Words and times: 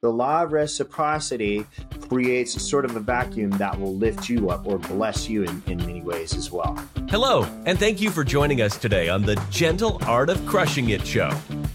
the 0.00 0.08
law 0.08 0.44
of 0.44 0.52
reciprocity 0.52 1.66
creates 2.08 2.62
sort 2.62 2.84
of 2.84 2.94
a 2.94 3.00
vacuum 3.00 3.50
that 3.50 3.78
will 3.80 3.96
lift 3.96 4.28
you 4.28 4.48
up 4.48 4.64
or 4.64 4.78
bless 4.78 5.28
you 5.28 5.42
in, 5.42 5.60
in 5.66 5.76
many 5.78 6.00
ways 6.02 6.36
as 6.36 6.52
well. 6.52 6.80
Hello, 7.08 7.42
and 7.66 7.80
thank 7.80 8.00
you 8.00 8.08
for 8.10 8.22
joining 8.22 8.62
us 8.62 8.78
today 8.78 9.08
on 9.08 9.22
the 9.22 9.34
Gentle 9.50 10.00
Art 10.06 10.30
of 10.30 10.44
Crushing 10.46 10.90
It 10.90 11.04
show, 11.04 11.30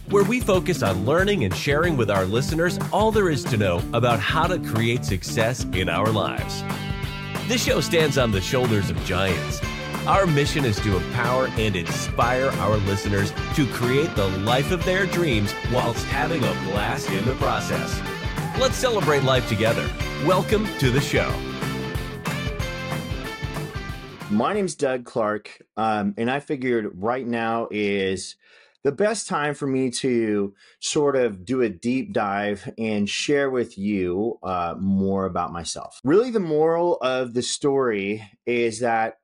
where 0.09 0.23
we 0.23 0.39
focus 0.39 0.83
on 0.83 1.05
learning 1.05 1.43
and 1.43 1.53
sharing 1.53 1.97
with 1.97 2.09
our 2.09 2.23
listeners 2.23 2.79
all 2.93 3.11
there 3.11 3.29
is 3.29 3.43
to 3.43 3.57
know 3.57 3.81
about 3.91 4.21
how 4.21 4.47
to 4.47 4.57
create 4.57 5.03
success 5.03 5.65
in 5.73 5.89
our 5.89 6.09
lives. 6.09 6.63
This 7.49 7.61
show 7.61 7.81
stands 7.81 8.17
on 8.17 8.31
the 8.31 8.39
shoulders 8.39 8.89
of 8.89 8.97
giants. 9.03 9.59
Our 10.07 10.25
mission 10.27 10.63
is 10.63 10.79
to 10.79 10.95
empower 10.95 11.47
and 11.57 11.75
inspire 11.75 12.47
our 12.47 12.77
listeners 12.77 13.33
to 13.55 13.67
create 13.73 14.15
the 14.15 14.29
life 14.39 14.71
of 14.71 14.83
their 14.85 15.05
dreams 15.07 15.53
whilst 15.73 16.05
having 16.05 16.41
a 16.41 16.71
blast 16.71 17.09
in 17.09 17.25
the 17.25 17.35
process. 17.35 18.01
Let's 18.59 18.75
celebrate 18.75 19.23
life 19.23 19.49
together. 19.49 19.89
Welcome 20.27 20.67
to 20.77 20.91
the 20.91 21.01
show. 21.01 21.27
My 24.29 24.53
name's 24.53 24.75
Doug 24.75 25.05
Clark, 25.05 25.63
um, 25.75 26.13
and 26.19 26.29
I 26.29 26.39
figured 26.39 26.91
right 26.93 27.25
now 27.25 27.67
is 27.71 28.35
the 28.83 28.91
best 28.91 29.27
time 29.27 29.55
for 29.55 29.65
me 29.65 29.89
to 29.89 30.53
sort 30.79 31.15
of 31.15 31.45
do 31.45 31.63
a 31.63 31.69
deep 31.69 32.13
dive 32.13 32.71
and 32.77 33.09
share 33.09 33.49
with 33.49 33.75
you 33.75 34.37
uh, 34.43 34.75
more 34.77 35.25
about 35.25 35.51
myself. 35.51 35.99
Really, 36.03 36.29
the 36.29 36.39
moral 36.39 36.97
of 36.97 37.33
the 37.33 37.41
story 37.41 38.23
is 38.45 38.81
that 38.81 39.15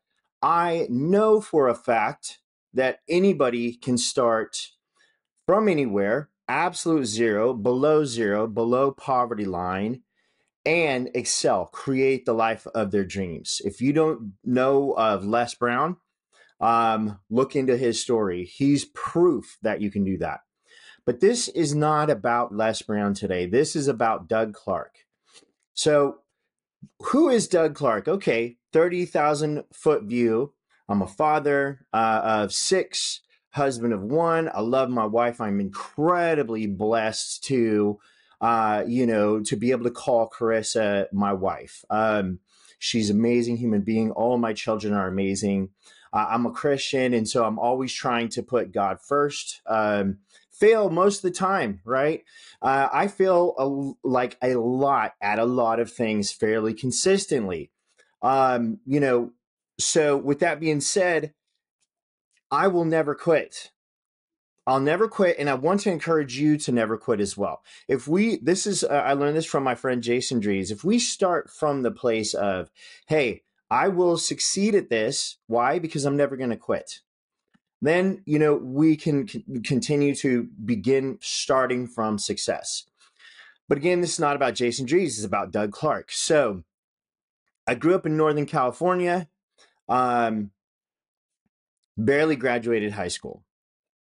I 0.41 0.87
know 0.89 1.39
for 1.39 1.67
a 1.67 1.75
fact 1.75 2.39
that 2.73 3.01
anybody 3.07 3.73
can 3.73 3.99
start 3.99 4.69
from 5.45 5.67
anywhere 5.67 6.29
absolute 6.49 7.05
zero, 7.05 7.53
below 7.53 8.03
zero, 8.03 8.47
below 8.47 8.91
poverty 8.91 9.45
line, 9.45 10.01
and 10.65 11.09
excel, 11.13 11.67
create 11.67 12.25
the 12.25 12.33
life 12.33 12.67
of 12.75 12.91
their 12.91 13.05
dreams. 13.05 13.61
If 13.63 13.79
you 13.79 13.93
don't 13.93 14.33
know 14.43 14.91
of 14.91 15.25
Les 15.25 15.53
Brown, 15.55 15.97
um, 16.59 17.19
look 17.29 17.55
into 17.55 17.77
his 17.77 18.01
story. 18.01 18.43
He's 18.43 18.85
proof 18.85 19.57
that 19.61 19.81
you 19.81 19.89
can 19.89 20.03
do 20.03 20.17
that. 20.17 20.41
But 21.05 21.21
this 21.21 21.47
is 21.47 21.73
not 21.73 22.09
about 22.09 22.53
Les 22.53 22.81
Brown 22.81 23.13
today. 23.13 23.45
This 23.45 23.75
is 23.75 23.87
about 23.87 24.27
Doug 24.27 24.53
Clark. 24.53 24.95
So, 25.73 26.19
who 27.03 27.29
is 27.29 27.47
Doug 27.47 27.75
Clark? 27.75 28.07
Okay, 28.07 28.57
30,000 28.73 29.63
foot 29.73 30.03
view. 30.03 30.53
I'm 30.87 31.01
a 31.01 31.07
father 31.07 31.85
uh, 31.93 32.21
of 32.23 32.53
six 32.53 33.21
husband 33.51 33.93
of 33.93 34.01
one. 34.01 34.49
I 34.53 34.61
love 34.61 34.89
my 34.89 35.05
wife. 35.05 35.41
I'm 35.41 35.59
incredibly 35.59 36.67
blessed 36.67 37.43
to, 37.45 37.99
uh, 38.41 38.83
you 38.87 39.05
know, 39.05 39.41
to 39.41 39.55
be 39.55 39.71
able 39.71 39.85
to 39.85 39.91
call 39.91 40.29
Carissa 40.29 41.07
my 41.11 41.33
wife. 41.33 41.83
Um, 41.89 42.39
she's 42.77 43.09
an 43.09 43.17
amazing 43.17 43.57
human 43.57 43.81
being. 43.81 44.11
All 44.11 44.37
my 44.37 44.53
children 44.53 44.93
are 44.93 45.07
amazing. 45.07 45.69
Uh, 46.11 46.27
I'm 46.29 46.45
a 46.45 46.51
Christian, 46.51 47.13
and 47.13 47.27
so 47.27 47.45
I'm 47.45 47.59
always 47.59 47.93
trying 47.93 48.29
to 48.29 48.43
put 48.43 48.71
God 48.71 48.99
first. 49.01 49.61
Um, 49.67 50.19
fail 50.51 50.89
most 50.89 51.17
of 51.17 51.21
the 51.31 51.37
time, 51.37 51.81
right? 51.85 52.23
Uh, 52.61 52.89
I 52.91 53.07
fail 53.07 53.55
a, 53.57 54.07
like 54.07 54.37
a 54.41 54.55
lot 54.55 55.13
at 55.21 55.39
a 55.39 55.45
lot 55.45 55.79
of 55.79 55.91
things 55.91 56.31
fairly 56.31 56.73
consistently. 56.73 57.71
Um, 58.21 58.79
you 58.85 58.99
know, 58.99 59.31
so 59.79 60.17
with 60.17 60.39
that 60.39 60.59
being 60.59 60.81
said, 60.81 61.33
I 62.51 62.67
will 62.67 62.85
never 62.85 63.15
quit. 63.15 63.71
I'll 64.65 64.79
never 64.79 65.07
quit, 65.07 65.37
and 65.39 65.49
I 65.49 65.55
want 65.55 65.81
to 65.81 65.91
encourage 65.91 66.37
you 66.37 66.55
to 66.57 66.71
never 66.71 66.95
quit 66.97 67.19
as 67.19 67.35
well. 67.35 67.63
If 67.87 68.07
we, 68.07 68.37
this 68.37 68.67
is, 68.67 68.83
uh, 68.83 68.87
I 68.87 69.13
learned 69.13 69.35
this 69.35 69.45
from 69.45 69.63
my 69.63 69.73
friend 69.73 70.03
Jason 70.03 70.41
Drees. 70.41 70.69
If 70.69 70.83
we 70.83 70.99
start 70.99 71.49
from 71.49 71.81
the 71.81 71.91
place 71.91 72.35
of, 72.35 72.69
hey, 73.07 73.41
I 73.71 73.87
will 73.87 74.17
succeed 74.17 74.75
at 74.75 74.89
this. 74.89 75.37
Why? 75.47 75.79
Because 75.79 76.05
I'm 76.05 76.17
never 76.17 76.37
going 76.37 76.49
to 76.49 76.57
quit. 76.57 76.99
Then, 77.81 78.21
you 78.25 78.39
know, 78.39 78.55
we 78.55 78.95
can 78.95 79.27
c- 79.27 79.43
continue 79.63 80.13
to 80.15 80.49
begin 80.63 81.17
starting 81.21 81.87
from 81.87 82.19
success. 82.19 82.85
But 83.67 83.77
again, 83.77 84.01
this 84.01 84.13
is 84.13 84.19
not 84.19 84.35
about 84.35 84.55
Jason 84.55 84.85
Drees, 84.85 85.17
it's 85.17 85.23
about 85.23 85.51
Doug 85.51 85.71
Clark. 85.71 86.11
So 86.11 86.63
I 87.67 87.75
grew 87.75 87.95
up 87.95 88.05
in 88.05 88.17
Northern 88.17 88.45
California. 88.45 89.29
Um, 89.87 90.51
barely 92.05 92.35
graduated 92.35 92.93
high 92.93 93.07
school. 93.09 93.43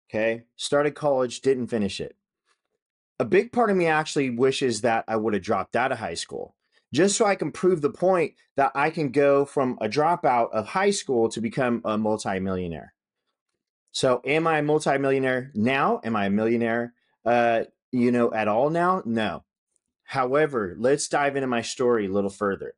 Okay. 0.09 0.44
Started 0.56 0.96
college, 0.96 1.41
didn't 1.41 1.68
finish 1.68 2.00
it. 2.02 2.16
A 3.19 3.25
big 3.25 3.52
part 3.52 3.69
of 3.69 3.78
me 3.78 3.85
actually 3.85 4.29
wishes 4.29 4.81
that 4.81 5.06
I 5.07 5.16
would 5.16 5.34
have 5.34 5.44
dropped 5.44 5.75
out 5.75 5.91
of 5.91 6.00
high 6.00 6.16
school 6.16 6.56
just 6.94 7.16
so 7.16 7.25
I 7.25 7.35
can 7.35 7.52
prove 7.52 7.81
the 7.81 7.90
point 7.90 8.34
that 8.57 8.72
I 8.75 8.90
can 8.90 9.12
go 9.12 9.46
from 9.46 9.78
a 9.79 9.88
dropout 9.88 10.52
of 10.52 10.68
high 10.68 10.90
school 10.91 11.29
to 11.29 11.40
become 11.40 11.81
a 11.85 11.97
multimillionaire. 11.97 12.94
So, 13.94 14.22
am 14.25 14.47
I 14.47 14.59
a 14.59 14.63
multimillionaire 14.63 15.52
now? 15.53 16.02
Am 16.03 16.16
I 16.16 16.25
a 16.25 16.29
millionaire, 16.29 16.94
uh, 17.25 17.63
you 17.91 18.12
know, 18.12 18.34
at 18.34 18.47
all 18.47 18.69
now? 18.69 19.03
No. 19.06 19.44
However, 20.03 20.75
let's 20.78 21.08
dive 21.08 21.35
into 21.35 21.47
my 21.47 21.62
story 21.62 22.06
a 22.06 22.12
little 22.12 22.29
further 22.29 22.73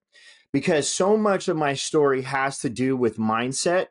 because 0.52 0.88
so 0.88 1.18
much 1.18 1.48
of 1.48 1.58
my 1.58 1.74
story 1.74 2.22
has 2.24 2.60
to 2.60 2.70
do 2.70 2.96
with 2.96 3.18
mindset 3.18 3.88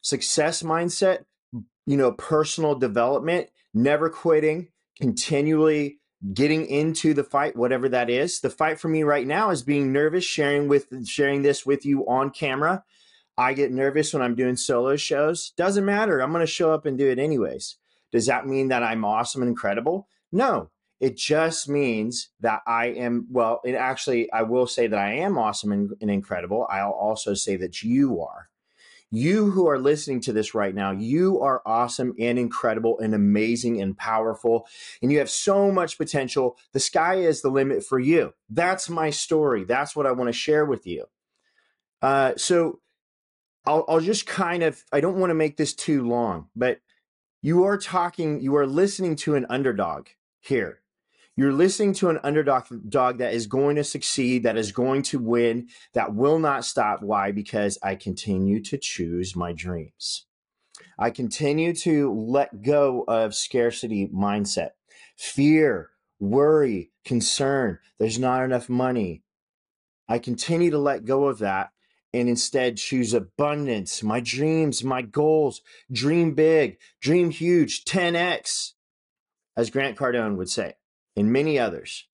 success 0.00 0.62
mindset, 0.62 1.24
you 1.52 1.96
know, 1.96 2.12
personal 2.12 2.74
development, 2.74 3.48
never 3.74 4.08
quitting, 4.10 4.68
continually 5.00 5.98
getting 6.32 6.66
into 6.66 7.14
the 7.14 7.24
fight 7.24 7.56
whatever 7.56 7.88
that 7.88 8.10
is. 8.10 8.40
The 8.40 8.50
fight 8.50 8.80
for 8.80 8.88
me 8.88 9.02
right 9.02 9.26
now 9.26 9.50
is 9.50 9.62
being 9.62 9.92
nervous 9.92 10.24
sharing 10.24 10.68
with 10.68 10.86
sharing 11.06 11.42
this 11.42 11.66
with 11.66 11.84
you 11.84 12.06
on 12.08 12.30
camera. 12.30 12.84
I 13.38 13.52
get 13.52 13.70
nervous 13.70 14.12
when 14.12 14.22
i'm 14.22 14.34
doing 14.34 14.56
solo 14.56 14.96
shows. 14.96 15.52
Doesn't 15.56 15.84
matter. 15.84 16.20
I'm 16.20 16.32
going 16.32 16.40
to 16.40 16.50
show 16.50 16.72
up 16.72 16.86
and 16.86 16.96
do 16.96 17.08
it 17.08 17.18
anyways. 17.18 17.76
Does 18.12 18.26
that 18.26 18.46
mean 18.46 18.68
that 18.68 18.82
i'm 18.82 19.04
awesome 19.04 19.42
and 19.42 19.48
incredible? 19.48 20.08
No. 20.32 20.70
It 20.98 21.18
just 21.18 21.68
means 21.68 22.30
that 22.40 22.62
i 22.66 22.86
am 22.86 23.26
well 23.30 23.60
it 23.64 23.74
actually 23.74 24.32
i 24.32 24.40
will 24.42 24.66
say 24.66 24.86
that 24.86 24.98
i 24.98 25.12
am 25.12 25.36
awesome 25.36 25.72
and, 25.72 25.92
and 26.00 26.10
incredible. 26.10 26.66
I'll 26.70 26.90
also 26.92 27.34
say 27.34 27.56
that 27.56 27.82
you 27.82 28.22
are 28.22 28.48
you 29.10 29.50
who 29.50 29.68
are 29.68 29.78
listening 29.78 30.20
to 30.22 30.32
this 30.32 30.54
right 30.54 30.74
now, 30.74 30.90
you 30.90 31.40
are 31.40 31.62
awesome 31.64 32.14
and 32.18 32.38
incredible 32.38 32.98
and 32.98 33.14
amazing 33.14 33.80
and 33.80 33.96
powerful, 33.96 34.66
and 35.00 35.12
you 35.12 35.18
have 35.18 35.30
so 35.30 35.70
much 35.70 35.96
potential. 35.96 36.56
The 36.72 36.80
sky 36.80 37.16
is 37.16 37.42
the 37.42 37.50
limit 37.50 37.84
for 37.84 37.98
you. 37.98 38.34
That's 38.50 38.88
my 38.88 39.10
story. 39.10 39.64
That's 39.64 39.94
what 39.94 40.06
I 40.06 40.12
want 40.12 40.28
to 40.28 40.32
share 40.32 40.64
with 40.64 40.86
you. 40.86 41.06
Uh, 42.02 42.32
so 42.36 42.80
I'll, 43.64 43.84
I'll 43.88 44.00
just 44.00 44.26
kind 44.26 44.62
of, 44.62 44.84
I 44.92 45.00
don't 45.00 45.18
want 45.18 45.30
to 45.30 45.34
make 45.34 45.56
this 45.56 45.74
too 45.74 46.06
long, 46.06 46.48
but 46.54 46.80
you 47.42 47.64
are 47.64 47.78
talking, 47.78 48.40
you 48.40 48.56
are 48.56 48.66
listening 48.66 49.16
to 49.16 49.34
an 49.34 49.46
underdog 49.48 50.08
here. 50.40 50.80
You're 51.38 51.52
listening 51.52 51.92
to 51.94 52.08
an 52.08 52.18
underdog 52.24 52.64
dog 52.88 53.18
that 53.18 53.34
is 53.34 53.46
going 53.46 53.76
to 53.76 53.84
succeed, 53.84 54.44
that 54.44 54.56
is 54.56 54.72
going 54.72 55.02
to 55.02 55.18
win, 55.18 55.68
that 55.92 56.14
will 56.14 56.38
not 56.38 56.64
stop. 56.64 57.02
Why? 57.02 57.30
Because 57.30 57.78
I 57.82 57.94
continue 57.94 58.62
to 58.64 58.78
choose 58.78 59.36
my 59.36 59.52
dreams. 59.52 60.24
I 60.98 61.10
continue 61.10 61.74
to 61.74 62.10
let 62.10 62.62
go 62.62 63.04
of 63.06 63.34
scarcity 63.34 64.08
mindset, 64.08 64.70
fear, 65.14 65.90
worry, 66.18 66.90
concern. 67.04 67.80
There's 67.98 68.18
not 68.18 68.42
enough 68.42 68.70
money. 68.70 69.22
I 70.08 70.18
continue 70.18 70.70
to 70.70 70.78
let 70.78 71.04
go 71.04 71.26
of 71.26 71.38
that 71.40 71.70
and 72.14 72.30
instead 72.30 72.78
choose 72.78 73.12
abundance, 73.12 74.02
my 74.02 74.20
dreams, 74.20 74.82
my 74.82 75.02
goals, 75.02 75.60
dream 75.92 76.34
big, 76.34 76.78
dream 77.02 77.28
huge, 77.28 77.84
10x, 77.84 78.72
as 79.54 79.68
Grant 79.68 79.98
Cardone 79.98 80.36
would 80.36 80.48
say 80.48 80.76
and 81.16 81.32
many 81.32 81.58
others. 81.58 82.06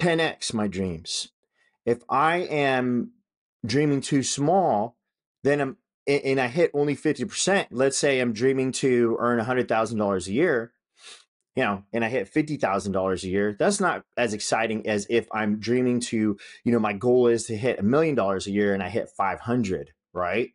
10x 0.00 0.52
my 0.54 0.66
dreams. 0.66 1.28
If 1.86 2.02
I 2.08 2.38
am 2.38 3.12
dreaming 3.64 4.00
too 4.00 4.22
small, 4.22 4.96
then 5.42 5.60
I'm 5.60 5.76
and 6.06 6.38
I 6.38 6.48
hit 6.48 6.70
only 6.74 6.94
50%. 6.94 7.68
Let's 7.70 7.96
say 7.96 8.20
I'm 8.20 8.34
dreaming 8.34 8.72
to 8.72 9.16
earn 9.18 9.40
$100,000 9.40 10.26
a 10.26 10.32
year, 10.32 10.72
you 11.56 11.64
know, 11.64 11.82
and 11.94 12.04
I 12.04 12.10
hit 12.10 12.30
$50,000 12.30 13.22
a 13.22 13.28
year. 13.28 13.56
That's 13.58 13.80
not 13.80 14.04
as 14.14 14.34
exciting 14.34 14.86
as 14.86 15.06
if 15.08 15.26
I'm 15.32 15.58
dreaming 15.60 16.00
to, 16.00 16.36
you 16.64 16.72
know, 16.72 16.78
my 16.78 16.92
goal 16.92 17.28
is 17.28 17.46
to 17.46 17.56
hit 17.56 17.78
a 17.78 17.82
million 17.82 18.14
dollars 18.14 18.46
a 18.46 18.50
year 18.50 18.74
and 18.74 18.82
I 18.82 18.90
hit 18.90 19.08
500, 19.16 19.92
right? 20.12 20.50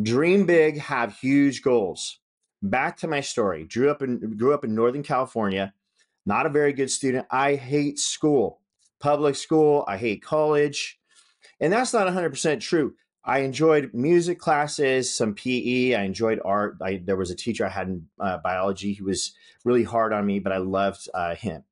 Dream 0.00 0.46
big, 0.46 0.78
have 0.78 1.18
huge 1.18 1.60
goals. 1.60 2.18
Back 2.62 2.96
to 2.98 3.08
my 3.08 3.20
story. 3.20 3.64
Grew 3.64 3.90
up 3.90 4.02
in 4.02 4.36
grew 4.38 4.54
up 4.54 4.64
in 4.64 4.74
Northern 4.74 5.02
California 5.02 5.74
not 6.26 6.46
a 6.46 6.50
very 6.50 6.72
good 6.72 6.90
student. 6.90 7.26
I 7.30 7.54
hate 7.54 7.98
school, 7.98 8.60
public 9.00 9.34
school. 9.34 9.84
I 9.88 9.96
hate 9.96 10.22
college. 10.22 10.98
And 11.60 11.72
that's 11.72 11.92
not 11.92 12.06
100% 12.06 12.60
true. 12.60 12.94
I 13.24 13.40
enjoyed 13.40 13.94
music 13.94 14.38
classes, 14.40 15.14
some 15.14 15.34
PE. 15.34 15.94
I 15.94 16.02
enjoyed 16.02 16.40
art. 16.44 16.78
I, 16.82 17.00
there 17.04 17.16
was 17.16 17.30
a 17.30 17.36
teacher 17.36 17.64
I 17.64 17.68
had 17.70 17.88
in 17.88 18.08
uh, 18.18 18.38
biology. 18.38 18.92
He 18.94 19.02
was 19.02 19.32
really 19.64 19.84
hard 19.84 20.12
on 20.12 20.26
me, 20.26 20.40
but 20.40 20.52
I 20.52 20.56
loved 20.56 21.08
uh, 21.14 21.34
him. 21.36 21.62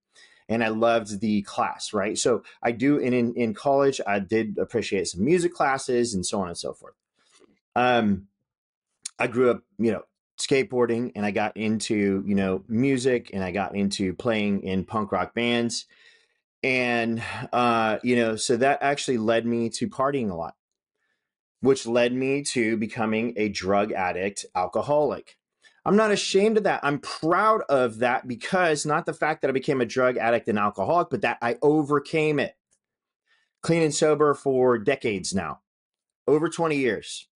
and 0.48 0.64
I 0.64 0.68
loved 0.68 1.20
the 1.20 1.42
class, 1.42 1.92
right? 1.92 2.18
So 2.18 2.42
I 2.62 2.72
do, 2.72 3.02
and 3.02 3.14
in, 3.14 3.34
in 3.34 3.54
college, 3.54 4.00
I 4.06 4.18
did 4.18 4.58
appreciate 4.58 5.06
some 5.06 5.24
music 5.24 5.54
classes 5.54 6.12
and 6.12 6.26
so 6.26 6.40
on 6.40 6.48
and 6.48 6.58
so 6.58 6.72
forth. 6.72 6.94
Um, 7.76 8.26
I 9.18 9.28
grew 9.28 9.50
up, 9.50 9.62
you 9.78 9.92
know, 9.92 10.02
skateboarding 10.40 11.12
and 11.14 11.24
I 11.24 11.30
got 11.30 11.56
into, 11.56 12.22
you 12.26 12.34
know, 12.34 12.64
music 12.68 13.30
and 13.32 13.42
I 13.44 13.52
got 13.52 13.74
into 13.74 14.14
playing 14.14 14.62
in 14.62 14.84
punk 14.84 15.12
rock 15.12 15.34
bands. 15.34 15.86
And, 16.62 17.22
uh, 17.52 17.98
you 18.02 18.16
know, 18.16 18.36
so 18.36 18.56
that 18.56 18.78
actually 18.82 19.18
led 19.18 19.46
me 19.46 19.70
to 19.70 19.88
partying 19.88 20.30
a 20.30 20.34
lot, 20.34 20.56
which 21.60 21.86
led 21.86 22.12
me 22.12 22.42
to 22.42 22.76
becoming 22.76 23.34
a 23.36 23.48
drug 23.48 23.92
addict, 23.92 24.44
alcoholic. 24.54 25.36
I'm 25.84 25.96
not 25.96 26.10
ashamed 26.10 26.58
of 26.58 26.64
that. 26.64 26.80
I'm 26.82 26.98
proud 26.98 27.62
of 27.68 27.98
that 28.00 28.28
because 28.28 28.84
not 28.84 29.06
the 29.06 29.14
fact 29.14 29.40
that 29.40 29.48
I 29.48 29.52
became 29.52 29.80
a 29.80 29.86
drug 29.86 30.18
addict 30.18 30.48
and 30.48 30.58
alcoholic, 30.58 31.08
but 31.10 31.22
that 31.22 31.38
I 31.40 31.56
overcame 31.62 32.38
it. 32.38 32.54
Clean 33.62 33.82
and 33.82 33.94
sober 33.94 34.34
for 34.34 34.78
decades 34.78 35.34
now, 35.34 35.60
over 36.26 36.48
20 36.48 36.76
years. 36.76 37.28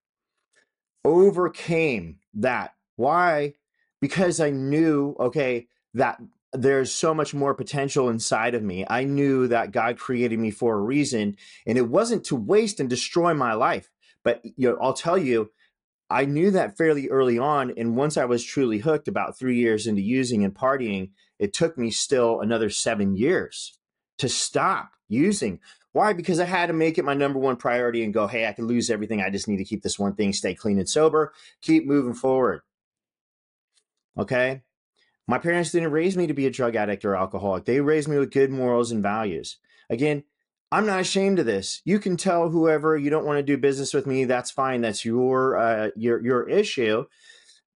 Overcame 1.05 2.19
that. 2.35 2.74
Why? 2.97 3.55
Because 4.01 4.41
I 4.41 4.51
knew, 4.51 5.17
okay, 5.19 5.67
that 5.95 6.21
there's 6.53 6.93
so 6.93 7.13
much 7.15 7.35
more 7.35 7.55
potential 7.55 8.09
inside 8.09 8.55
of 8.55 8.63
me. 8.63 8.85
I 8.89 9.05
knew 9.05 9.49
that 9.49 9.73
God 9.73 9.99
created 9.99 10.39
me 10.39 10.51
for 10.51 10.77
a 10.77 10.81
reason, 10.81 11.37
and 11.67 11.77
it 11.77 11.89
wasn't 11.89 12.25
to 12.27 12.37
waste 12.37 12.81
and 12.81 12.89
destroy 12.89 13.35
my 13.35 13.55
life. 13.55 13.91
But 14.23 14.43
you 14.45 14.71
know, 14.71 14.79
I'll 14.81 14.95
tell 14.95 15.19
you, 15.19 15.51
I 16.11 16.27
knew 16.27 16.51
that 16.53 16.77
fairly 16.77 17.09
early 17.09 17.39
on. 17.39 17.73
And 17.77 17.97
once 17.97 18.17
I 18.17 18.25
was 18.25 18.45
truly 18.45 18.79
hooked 18.79 19.09
about 19.09 19.39
three 19.39 19.57
years 19.57 19.87
into 19.87 20.03
using 20.03 20.45
and 20.45 20.55
partying, 20.55 21.11
it 21.39 21.53
took 21.53 21.77
me 21.77 21.91
still 21.91 22.41
another 22.41 22.71
seven 22.71 23.17
years 23.17 23.79
to 24.19 24.29
stop 24.29 24.93
using. 25.09 25.61
Why? 25.93 26.13
Because 26.13 26.41
I 26.41 26.45
had 26.45 26.67
to 26.67 26.73
make 26.73 26.99
it 26.99 27.05
my 27.05 27.15
number 27.15 27.39
one 27.39 27.57
priority 27.57 28.05
and 28.05 28.15
go, 28.15 28.27
hey, 28.27 28.47
I 28.47 28.53
can 28.53 28.67
lose 28.67 28.91
everything. 28.91 29.23
I 29.23 29.31
just 29.31 29.49
need 29.49 29.59
to 29.59 29.65
keep 29.65 29.83
this 29.83 29.99
one 29.99 30.15
thing, 30.15 30.33
stay 30.33 30.55
clean 30.55 30.79
and 30.79 30.89
sober, 30.89 31.33
keep 31.63 31.87
moving 31.87 32.15
forward. 32.15 32.63
Okay. 34.19 34.63
My 35.27 35.39
parents 35.39 35.73
didn't 35.73 35.93
raise 35.93 36.17
me 36.17 36.27
to 36.27 36.35
be 36.35 36.47
a 36.47 36.51
drug 36.51 36.77
addict 36.77 37.05
or 37.05 37.17
alcoholic. 37.17 37.65
They 37.65 37.81
raised 37.81 38.09
me 38.09 38.19
with 38.19 38.31
good 38.31 38.51
morals 38.51 38.91
and 38.91 39.03
values. 39.03 39.57
Again, 39.89 40.25
I'm 40.71 40.87
not 40.87 41.01
ashamed 41.01 41.39
of 41.39 41.47
this. 41.47 41.81
You 41.85 41.99
can 41.99 42.17
tell 42.17 42.51
whoever 42.51 42.97
you 42.97 43.09
don't 43.09 43.25
want 43.25 43.39
to 43.39 43.43
do 43.43 43.57
business 43.57 43.95
with 43.95 44.07
me. 44.07 44.25
That's 44.25 44.51
fine. 44.51 44.81
That's 44.81 45.05
your 45.05 45.57
uh, 45.57 45.91
your 45.97 46.23
your 46.23 46.49
issue. 46.49 47.07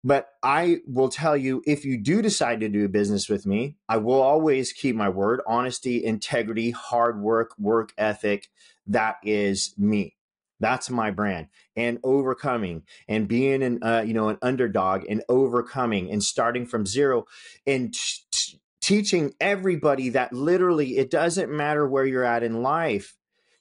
But 0.05 0.29
I 0.43 0.79
will 0.87 1.08
tell 1.08 1.37
you, 1.37 1.62
if 1.67 1.85
you 1.85 1.96
do 1.96 2.23
decide 2.23 2.61
to 2.61 2.69
do 2.69 2.88
business 2.88 3.29
with 3.29 3.46
me, 3.46 3.76
I 3.88 3.96
will 3.96 4.20
always 4.20 4.73
keep 4.73 4.94
my 4.94 5.08
word. 5.08 5.41
Honesty, 5.46 6.05
integrity, 6.05 6.70
hard 6.70 7.20
work, 7.20 7.52
work 7.58 7.93
ethic. 7.99 8.49
That 8.87 9.17
is 9.25 9.75
me. 9.79 10.17
That's 10.60 10.90
my 10.90 11.10
brand. 11.10 11.49
And 11.76 11.99
overcoming 12.02 12.82
and 13.08 13.28
being 13.28 13.62
an 13.62 13.82
uh, 13.82 14.05
you 14.06 14.14
know 14.14 14.28
an 14.28 14.38
underdog 14.43 15.05
and 15.08 15.22
overcoming 15.28 16.10
and 16.10 16.22
starting 16.22 16.66
from 16.66 16.87
zero 16.87 17.26
and 17.66 17.94
t- 17.94 18.00
t- 18.31 18.60
teaching 18.81 19.34
everybody 19.40 20.08
that 20.10 20.32
literally 20.32 20.96
it 20.99 21.10
doesn't 21.10 21.50
matter 21.50 21.87
where 21.87 22.06
you're 22.06 22.25
at 22.25 22.43
in 22.43 22.62
life. 22.62 23.16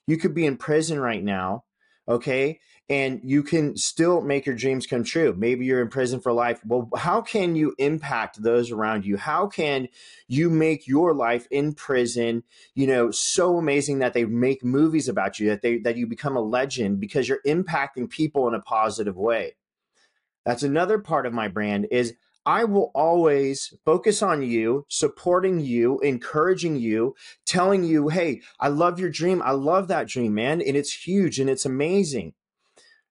You 0.06 0.16
could 0.16 0.34
be 0.34 0.46
in 0.46 0.56
prison 0.56 0.98
right 0.98 1.22
now, 1.22 1.64
okay? 2.08 2.60
And 2.90 3.20
you 3.22 3.42
can 3.42 3.76
still 3.76 4.22
make 4.22 4.46
your 4.46 4.54
dreams 4.54 4.86
come 4.86 5.04
true. 5.04 5.34
Maybe 5.36 5.66
you're 5.66 5.82
in 5.82 5.88
prison 5.88 6.20
for 6.20 6.32
life. 6.32 6.60
Well, 6.64 6.88
how 6.96 7.20
can 7.20 7.54
you 7.54 7.74
impact 7.76 8.42
those 8.42 8.70
around 8.70 9.04
you? 9.04 9.18
How 9.18 9.46
can 9.46 9.88
you 10.26 10.48
make 10.48 10.88
your 10.88 11.12
life 11.12 11.46
in 11.50 11.74
prison, 11.74 12.44
you 12.74 12.86
know, 12.86 13.10
so 13.10 13.58
amazing 13.58 13.98
that 13.98 14.14
they 14.14 14.24
make 14.24 14.64
movies 14.64 15.06
about 15.06 15.38
you, 15.38 15.48
that 15.50 15.60
they 15.60 15.78
that 15.80 15.98
you 15.98 16.06
become 16.06 16.36
a 16.36 16.40
legend 16.40 16.98
because 16.98 17.28
you're 17.28 17.42
impacting 17.46 18.08
people 18.08 18.48
in 18.48 18.54
a 18.54 18.60
positive 18.60 19.16
way. 19.16 19.56
That's 20.46 20.62
another 20.62 20.98
part 20.98 21.26
of 21.26 21.34
my 21.34 21.48
brand 21.48 21.88
is 21.90 22.14
I 22.46 22.64
will 22.64 22.90
always 22.94 23.74
focus 23.84 24.22
on 24.22 24.42
you, 24.42 24.86
supporting 24.88 25.60
you, 25.60 26.00
encouraging 26.00 26.76
you, 26.76 27.14
telling 27.44 27.84
you, 27.84 28.08
hey, 28.08 28.40
I 28.58 28.68
love 28.68 28.98
your 28.98 29.10
dream. 29.10 29.42
I 29.42 29.50
love 29.50 29.88
that 29.88 30.08
dream, 30.08 30.32
man. 30.32 30.62
And 30.62 30.74
it's 30.74 31.06
huge 31.06 31.38
and 31.38 31.50
it's 31.50 31.66
amazing. 31.66 32.32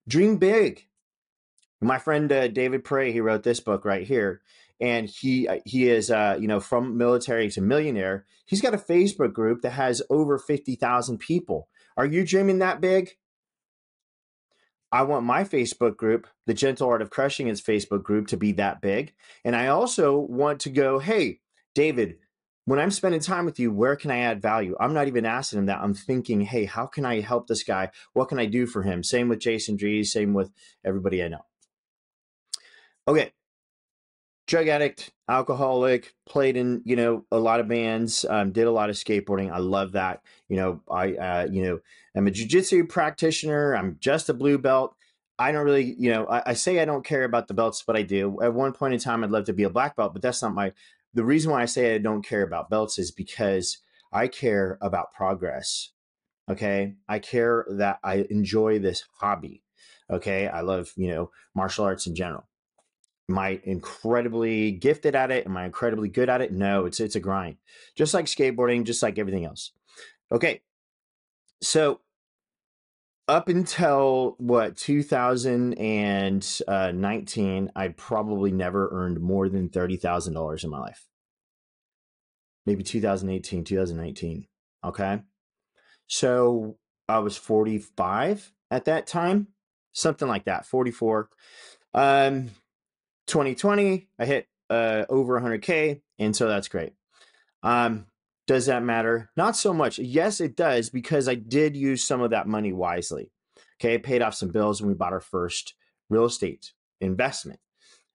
Dream 0.08 0.38
big. 0.38 0.88
My 1.82 2.00
friend 2.00 2.32
uh, 2.32 2.48
David 2.48 2.84
Pray, 2.84 3.12
he 3.12 3.20
wrote 3.20 3.44
this 3.44 3.60
book 3.60 3.86
right 3.86 4.08
here. 4.08 4.42
And 4.80 5.10
he 5.10 5.48
uh, 5.48 5.60
he 5.66 5.90
is 5.90 6.12
uh, 6.12 6.38
you 6.40 6.48
know 6.48 6.60
from 6.60 6.98
military 6.98 7.50
to 7.50 7.62
millionaire. 7.62 8.26
He's 8.46 8.62
got 8.62 8.76
a 8.76 8.78
Facebook 8.78 9.34
group 9.34 9.62
that 9.62 9.72
has 9.72 10.04
over 10.10 10.38
fifty 10.38 10.76
thousand 10.76 11.18
people. 11.18 11.68
Are 11.98 12.06
you 12.06 12.24
dreaming 12.24 12.60
that 12.60 12.80
big? 12.80 13.18
I 14.92 15.02
want 15.02 15.26
my 15.26 15.44
Facebook 15.44 15.98
group, 15.98 16.28
the 16.46 16.54
Gentle 16.54 16.88
Art 16.88 17.02
of 17.02 17.10
Crushing 17.10 17.48
It's 17.48 17.60
Facebook 17.60 18.04
group, 18.04 18.28
to 18.28 18.38
be 18.38 18.54
that 18.54 18.80
big. 18.80 19.14
And 19.44 19.56
I 19.56 19.68
also 19.68 20.18
want 20.18 20.62
to 20.62 20.70
go, 20.70 21.00
hey, 21.00 21.42
David, 21.76 22.18
when 22.68 22.80
I'm 22.80 22.92
spending 22.92 23.22
time 23.22 23.46
with 23.46 23.62
you, 23.62 23.72
where 23.72 23.96
can 23.96 24.12
I 24.12 24.20
add 24.20 24.42
value? 24.42 24.76
I'm 24.78 24.94
not 24.94 25.08
even 25.08 25.26
asking 25.26 25.60
him 25.60 25.66
that. 25.68 25.80
I'm 25.80 25.94
thinking, 25.94 26.42
hey, 26.42 26.66
how 26.66 26.86
can 26.86 27.06
I 27.06 27.22
help 27.22 27.48
this 27.48 27.64
guy? 27.64 27.92
What 28.12 28.28
can 28.28 28.40
I 28.40 28.46
do 28.46 28.66
for 28.66 28.84
him? 28.84 29.04
Same 29.04 29.30
with 29.30 29.40
Jason 29.40 29.78
Drees, 29.78 30.08
same 30.08 30.34
with 30.34 30.52
everybody 30.84 31.24
I 31.24 31.30
know. 31.30 31.46
Okay, 33.08 33.32
drug 34.48 34.68
addict, 34.68 35.14
alcoholic, 35.30 36.14
played 36.28 36.58
in, 36.58 36.82
you 36.84 36.98
know, 36.98 37.24
a 37.32 37.40
lot 37.40 37.62
of 37.62 37.70
bands, 37.70 38.26
um, 38.30 38.52
did 38.52 38.68
a 38.68 38.72
lot 38.72 38.90
of 38.90 38.98
skateboarding. 38.98 39.50
I 39.50 39.60
love 39.60 39.94
that. 39.94 40.22
You 40.50 40.58
know, 40.58 40.82
I, 40.92 41.14
uh, 41.14 41.48
you 41.50 41.64
know, 41.64 41.80
I'm 42.18 42.28
a 42.28 42.32
jujitsu 42.32 42.90
practitioner. 42.90 43.78
I'm 43.78 43.96
just 44.02 44.28
a 44.28 44.34
blue 44.34 44.58
belt. 44.58 44.94
I 45.40 45.54
don't 45.54 45.64
really, 45.64 45.96
you 45.98 46.12
know, 46.12 46.26
I, 46.26 46.44
I, 46.48 46.54
say 46.54 46.82
I 46.82 46.86
don't 46.86 47.06
care 47.06 47.24
about 47.24 47.48
the 47.48 47.54
belts, 47.54 47.84
but 47.86 47.96
I 47.96 48.02
do. 48.02 48.42
At 48.42 48.54
one 48.54 48.74
point 48.74 48.94
in 48.94 49.00
time, 49.00 49.24
I'd 49.24 49.30
love 49.30 49.46
to 49.46 49.54
be 49.54 49.64
a 49.64 49.70
black 49.70 49.96
belt, 49.96 50.12
but 50.14 50.22
that's 50.22 50.42
not 50.42 50.54
my, 50.54 50.74
the 51.14 51.24
reason 51.24 51.52
why 51.52 51.62
I 51.62 51.66
say 51.66 51.96
I 51.96 52.00
don't 52.00 52.26
care 52.26 52.44
about 52.44 52.70
belts 52.70 53.00
is 53.00 53.12
because 53.12 53.80
I 54.12 54.28
care 54.28 54.78
about 54.82 55.14
progress. 55.14 55.92
Okay. 56.50 56.96
I 57.10 57.20
care 57.20 57.66
that 57.70 58.00
I 58.04 58.26
enjoy 58.30 58.80
this 58.80 59.04
hobby. 59.20 59.64
Okay. 60.10 60.48
I 60.48 60.62
love, 60.62 60.92
you 60.96 61.10
know, 61.10 61.32
martial 61.54 61.86
arts 61.86 62.08
in 62.08 62.16
general 62.16 62.48
am 63.30 63.38
I 63.38 63.60
incredibly 63.64 64.72
gifted 64.72 65.16
at 65.16 65.32
it? 65.32 65.46
Am 65.46 65.58
I 65.58 65.66
incredibly 65.66 66.10
good 66.10 66.30
at 66.30 66.42
it? 66.42 66.52
No, 66.52 66.86
it's 66.86 67.00
it's 67.00 67.16
a 67.16 67.20
grind. 67.20 67.58
Just 67.96 68.14
like 68.14 68.26
skateboarding, 68.26 68.84
just 68.84 69.04
like 69.04 69.20
everything 69.20 69.46
else. 69.46 69.72
Okay. 70.32 70.62
So 71.62 72.02
up 73.28 73.50
until 73.50 74.36
what 74.38 74.78
2019, 74.78 77.72
I 77.76 77.88
probably 77.90 78.52
never 78.52 78.90
earned 78.92 79.20
more 79.20 79.50
than 79.50 79.70
$30,000 79.70 80.64
in 80.64 80.70
my 80.70 80.80
life. 80.80 81.06
Maybe 82.66 82.84
2018, 82.84 83.64
2019. 83.64 84.48
Okay. 84.86 85.20
So 86.08 86.78
I 87.10 87.20
was 87.20 87.38
45 87.38 88.52
at 88.72 88.86
that 88.86 89.08
time, 89.08 89.48
something 89.94 90.28
like 90.28 90.46
that, 90.46 90.66
44. 90.66 91.30
Um, 91.94 92.52
2020, 93.28 94.08
I 94.20 94.26
hit 94.26 94.48
uh, 94.70 95.06
over 95.10 95.40
100K, 95.40 96.02
and 96.20 96.36
so 96.36 96.48
that's 96.48 96.68
great. 96.68 96.94
Um, 97.64 98.08
does 98.48 98.66
that 98.66 98.84
matter? 98.84 99.30
Not 99.36 99.56
so 99.56 99.74
much. 99.74 100.00
Yes, 100.00 100.42
it 100.42 100.56
does 100.56 100.90
because 100.90 101.28
I 101.28 101.36
did 101.36 101.76
use 101.76 102.04
some 102.04 102.22
of 102.22 102.32
that 102.32 102.48
money 102.48 102.74
wisely. 102.74 103.32
Okay, 103.80 103.96
I 103.96 103.98
paid 103.98 104.22
off 104.22 104.34
some 104.34 104.50
bills 104.50 104.80
and 104.80 104.88
we 104.88 104.96
bought 104.96 105.14
our 105.14 105.22
first 105.22 105.76
real 106.10 106.26
estate 106.26 106.72
investment 107.00 107.60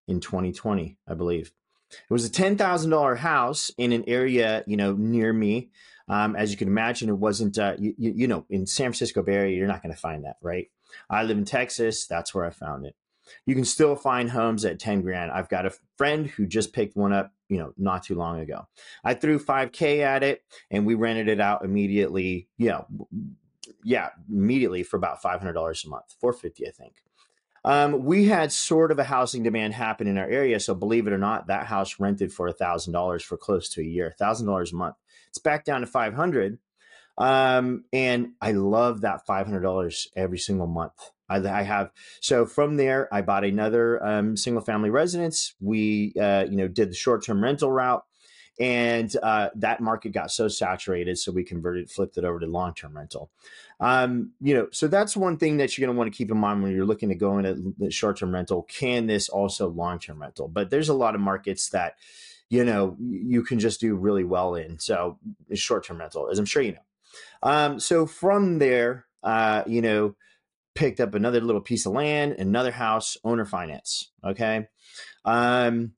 in 0.08 0.18
2020, 0.18 0.98
I 1.06 1.14
believe. 1.14 1.52
It 1.90 2.12
was 2.12 2.24
a 2.24 2.30
$10,000 2.30 3.18
house 3.18 3.70
in 3.76 3.92
an 3.92 4.04
area, 4.06 4.64
you 4.66 4.78
know, 4.78 4.94
near 4.94 5.32
me. 5.32 5.70
Um, 6.08 6.34
as 6.34 6.50
you 6.50 6.56
can 6.56 6.68
imagine, 6.68 7.10
it 7.10 7.18
wasn't, 7.18 7.58
uh, 7.58 7.76
you, 7.78 7.94
you 7.98 8.26
know, 8.26 8.46
in 8.48 8.66
San 8.66 8.86
Francisco 8.86 9.22
Bay 9.22 9.34
Area, 9.34 9.56
you're 9.56 9.68
not 9.68 9.82
going 9.82 9.94
to 9.94 10.00
find 10.00 10.24
that, 10.24 10.36
right? 10.40 10.68
I 11.08 11.22
live 11.22 11.38
in 11.38 11.44
Texas. 11.44 12.06
That's 12.06 12.34
where 12.34 12.44
I 12.44 12.50
found 12.50 12.86
it 12.86 12.96
you 13.46 13.54
can 13.54 13.64
still 13.64 13.96
find 13.96 14.30
homes 14.30 14.64
at 14.64 14.78
10 14.78 15.02
grand. 15.02 15.30
I've 15.30 15.48
got 15.48 15.66
a 15.66 15.74
friend 15.96 16.26
who 16.26 16.46
just 16.46 16.72
picked 16.72 16.96
one 16.96 17.12
up, 17.12 17.32
you 17.52 17.58
know, 17.58 17.74
not 17.76 18.02
too 18.02 18.14
long 18.14 18.40
ago. 18.40 18.66
I 19.04 19.12
threw 19.12 19.38
5K 19.38 20.00
at 20.00 20.22
it 20.22 20.42
and 20.70 20.86
we 20.86 20.94
rented 20.94 21.28
it 21.28 21.38
out 21.38 21.62
immediately, 21.62 22.48
you 22.56 22.70
know, 22.70 22.86
yeah, 23.84 24.08
immediately 24.30 24.82
for 24.82 24.96
about 24.96 25.22
$500 25.22 25.84
a 25.84 25.88
month, 25.88 26.14
450, 26.18 26.66
I 26.66 26.70
think. 26.70 26.94
Um, 27.62 28.04
we 28.04 28.24
had 28.24 28.52
sort 28.52 28.90
of 28.90 28.98
a 28.98 29.04
housing 29.04 29.42
demand 29.42 29.74
happen 29.74 30.06
in 30.06 30.16
our 30.16 30.26
area. 30.26 30.58
So 30.60 30.74
believe 30.74 31.06
it 31.06 31.12
or 31.12 31.18
not, 31.18 31.48
that 31.48 31.66
house 31.66 32.00
rented 32.00 32.32
for 32.32 32.50
$1,000 32.50 33.22
for 33.22 33.36
close 33.36 33.68
to 33.74 33.82
a 33.82 33.84
year, 33.84 34.14
$1,000 34.18 34.72
a 34.72 34.74
month. 34.74 34.96
It's 35.28 35.38
back 35.38 35.66
down 35.66 35.82
to 35.82 35.86
500 35.86 36.58
um, 37.18 37.84
and 37.92 38.32
I 38.40 38.52
love 38.52 39.02
that 39.02 39.26
$500 39.26 40.06
every 40.16 40.38
single 40.38 40.66
month. 40.66 41.10
I, 41.28 41.36
I, 41.36 41.62
have 41.62 41.90
so 42.20 42.46
from 42.46 42.76
there, 42.76 43.12
I 43.12 43.22
bought 43.22 43.44
another 43.44 44.04
um, 44.04 44.36
single 44.36 44.62
family 44.62 44.90
residence. 44.90 45.54
We, 45.60 46.12
uh, 46.20 46.46
you 46.48 46.56
know, 46.56 46.68
did 46.68 46.90
the 46.90 46.94
short 46.94 47.24
term 47.24 47.42
rental 47.42 47.70
route, 47.70 48.04
and 48.60 49.14
uh, 49.22 49.48
that 49.56 49.80
market 49.80 50.12
got 50.12 50.30
so 50.30 50.48
saturated, 50.48 51.18
so 51.18 51.32
we 51.32 51.42
converted, 51.42 51.90
flipped 51.90 52.18
it 52.18 52.24
over 52.24 52.38
to 52.40 52.46
long 52.46 52.74
term 52.74 52.96
rental. 52.96 53.30
Um, 53.80 54.32
you 54.40 54.54
know, 54.54 54.68
so 54.72 54.88
that's 54.88 55.16
one 55.16 55.36
thing 55.36 55.56
that 55.56 55.76
you're 55.76 55.86
going 55.86 55.94
to 55.94 55.98
want 55.98 56.12
to 56.12 56.16
keep 56.16 56.30
in 56.30 56.38
mind 56.38 56.62
when 56.62 56.72
you're 56.72 56.86
looking 56.86 57.08
to 57.08 57.14
go 57.14 57.38
into 57.38 57.74
the 57.78 57.90
short 57.90 58.18
term 58.18 58.34
rental. 58.34 58.62
Can 58.64 59.06
this 59.06 59.28
also 59.28 59.68
long 59.68 59.98
term 59.98 60.20
rental? 60.20 60.48
But 60.48 60.70
there's 60.70 60.88
a 60.88 60.94
lot 60.94 61.14
of 61.14 61.20
markets 61.20 61.70
that 61.70 61.96
you 62.50 62.64
know 62.64 62.96
you 63.00 63.42
can 63.42 63.58
just 63.58 63.80
do 63.80 63.94
really 63.96 64.24
well 64.24 64.54
in. 64.54 64.78
So 64.78 65.18
short 65.54 65.84
term 65.84 65.98
rental, 65.98 66.28
as 66.30 66.38
I'm 66.38 66.44
sure 66.44 66.62
you 66.62 66.72
know. 66.72 66.78
Um, 67.42 67.80
so 67.80 68.06
from 68.06 68.58
there, 68.58 69.06
uh, 69.22 69.62
you 69.66 69.82
know, 69.82 70.14
picked 70.74 71.00
up 71.00 71.14
another 71.14 71.40
little 71.40 71.60
piece 71.60 71.86
of 71.86 71.92
land, 71.92 72.32
another 72.32 72.70
house, 72.70 73.16
owner 73.24 73.44
finance. 73.44 74.10
Okay. 74.24 74.68
Um, 75.24 75.92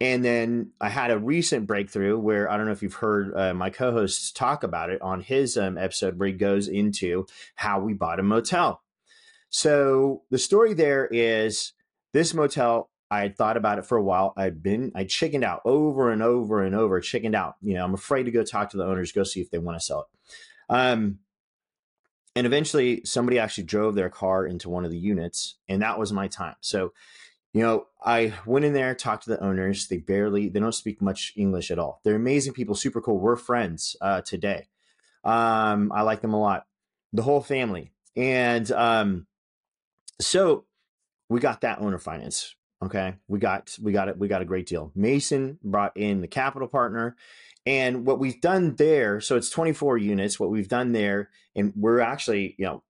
and 0.00 0.24
then 0.24 0.70
I 0.80 0.88
had 0.88 1.10
a 1.10 1.18
recent 1.18 1.66
breakthrough 1.66 2.18
where 2.18 2.50
I 2.50 2.56
don't 2.56 2.66
know 2.66 2.72
if 2.72 2.82
you've 2.82 2.94
heard 2.94 3.36
uh, 3.36 3.54
my 3.54 3.70
co 3.70 3.92
hosts 3.92 4.30
talk 4.30 4.62
about 4.62 4.90
it 4.90 5.02
on 5.02 5.20
his 5.20 5.56
um, 5.56 5.76
episode 5.76 6.18
where 6.18 6.28
he 6.28 6.34
goes 6.34 6.68
into 6.68 7.26
how 7.56 7.80
we 7.80 7.94
bought 7.94 8.20
a 8.20 8.22
motel. 8.22 8.82
So 9.50 10.22
the 10.30 10.38
story 10.38 10.74
there 10.74 11.08
is 11.10 11.72
this 12.12 12.32
motel, 12.32 12.90
I 13.10 13.20
had 13.20 13.36
thought 13.36 13.56
about 13.56 13.78
it 13.78 13.86
for 13.86 13.96
a 13.96 14.02
while. 14.02 14.34
I'd 14.36 14.62
been, 14.62 14.92
I 14.94 15.04
chickened 15.04 15.44
out 15.44 15.62
over 15.64 16.10
and 16.10 16.22
over 16.22 16.62
and 16.62 16.74
over, 16.74 17.00
chickened 17.00 17.34
out. 17.34 17.56
You 17.62 17.74
know, 17.74 17.84
I'm 17.84 17.94
afraid 17.94 18.24
to 18.24 18.30
go 18.30 18.44
talk 18.44 18.70
to 18.70 18.76
the 18.76 18.84
owners, 18.84 19.12
go 19.12 19.24
see 19.24 19.40
if 19.40 19.50
they 19.50 19.58
want 19.58 19.78
to 19.78 19.84
sell 19.84 20.00
it. 20.00 20.06
Um, 20.68 21.18
and 22.36 22.46
eventually 22.46 23.02
somebody 23.04 23.38
actually 23.38 23.64
drove 23.64 23.94
their 23.94 24.10
car 24.10 24.46
into 24.46 24.68
one 24.68 24.84
of 24.84 24.90
the 24.90 24.98
units, 24.98 25.56
and 25.68 25.82
that 25.82 25.98
was 25.98 26.12
my 26.12 26.28
time. 26.28 26.56
So 26.60 26.92
you 27.52 27.62
know, 27.62 27.86
I 28.04 28.34
went 28.44 28.64
in 28.64 28.72
there, 28.72 28.94
talked 28.94 29.24
to 29.24 29.30
the 29.30 29.42
owners. 29.42 29.88
They 29.88 29.96
barely, 29.96 30.48
they 30.48 30.60
don't 30.60 30.72
speak 30.72 31.00
much 31.00 31.32
English 31.36 31.70
at 31.70 31.78
all. 31.78 32.00
They're 32.04 32.14
amazing 32.14 32.52
people, 32.52 32.74
super 32.74 33.00
cool. 33.00 33.18
We're 33.18 33.36
friends 33.36 33.96
uh, 34.00 34.20
today. 34.20 34.68
Um, 35.24 35.90
I 35.94 36.02
like 36.02 36.20
them 36.20 36.34
a 36.34 36.40
lot, 36.40 36.66
the 37.12 37.22
whole 37.22 37.40
family. 37.40 37.92
And 38.16 38.70
um, 38.72 39.26
so 40.20 40.66
we 41.28 41.40
got 41.40 41.62
that 41.62 41.80
owner 41.80 41.98
finance. 41.98 42.54
Okay, 42.82 43.14
we 43.26 43.38
got 43.38 43.76
we 43.82 43.92
got 43.92 44.08
it. 44.08 44.18
We 44.18 44.28
got 44.28 44.42
a 44.42 44.46
great 44.46 44.66
deal. 44.66 44.92
Mason 44.94 45.58
brought 45.64 45.96
in 45.96 46.20
the 46.20 46.28
capital 46.28 46.68
partner, 46.68 47.16
and 47.66 48.06
what 48.06 48.18
we've 48.18 48.40
done 48.40 48.76
there. 48.76 49.20
So 49.20 49.36
it's 49.36 49.50
24 49.50 49.98
units. 49.98 50.38
What 50.38 50.50
we've 50.50 50.68
done 50.68 50.92
there, 50.92 51.30
and 51.56 51.72
we're 51.74 52.00
actually 52.00 52.54
you 52.58 52.66
know 52.66 52.82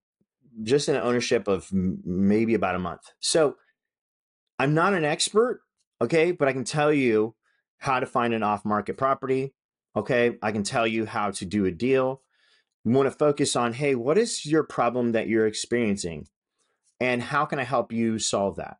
just 0.62 0.88
in 0.88 0.96
ownership 0.96 1.48
of 1.48 1.68
maybe 1.72 2.54
about 2.54 2.74
a 2.74 2.80
month. 2.80 3.02
So 3.20 3.56
I'm 4.58 4.74
not 4.74 4.92
an 4.92 5.04
expert, 5.04 5.60
okay, 6.02 6.32
but 6.32 6.48
I 6.48 6.52
can 6.52 6.64
tell 6.64 6.92
you 6.92 7.34
how 7.78 8.00
to 8.00 8.06
find 8.06 8.34
an 8.34 8.42
off 8.42 8.64
market 8.64 8.96
property. 8.96 9.54
Okay. 9.96 10.36
I 10.42 10.52
can 10.52 10.62
tell 10.62 10.86
you 10.86 11.06
how 11.06 11.30
to 11.32 11.44
do 11.44 11.64
a 11.64 11.70
deal. 11.70 12.22
You 12.84 12.92
want 12.92 13.10
to 13.10 13.16
focus 13.16 13.56
on, 13.56 13.72
hey, 13.72 13.94
what 13.94 14.18
is 14.18 14.46
your 14.46 14.62
problem 14.62 15.12
that 15.12 15.28
you're 15.28 15.46
experiencing? 15.46 16.28
And 17.00 17.22
how 17.22 17.44
can 17.44 17.58
I 17.58 17.64
help 17.64 17.92
you 17.92 18.18
solve 18.18 18.56
that? 18.56 18.76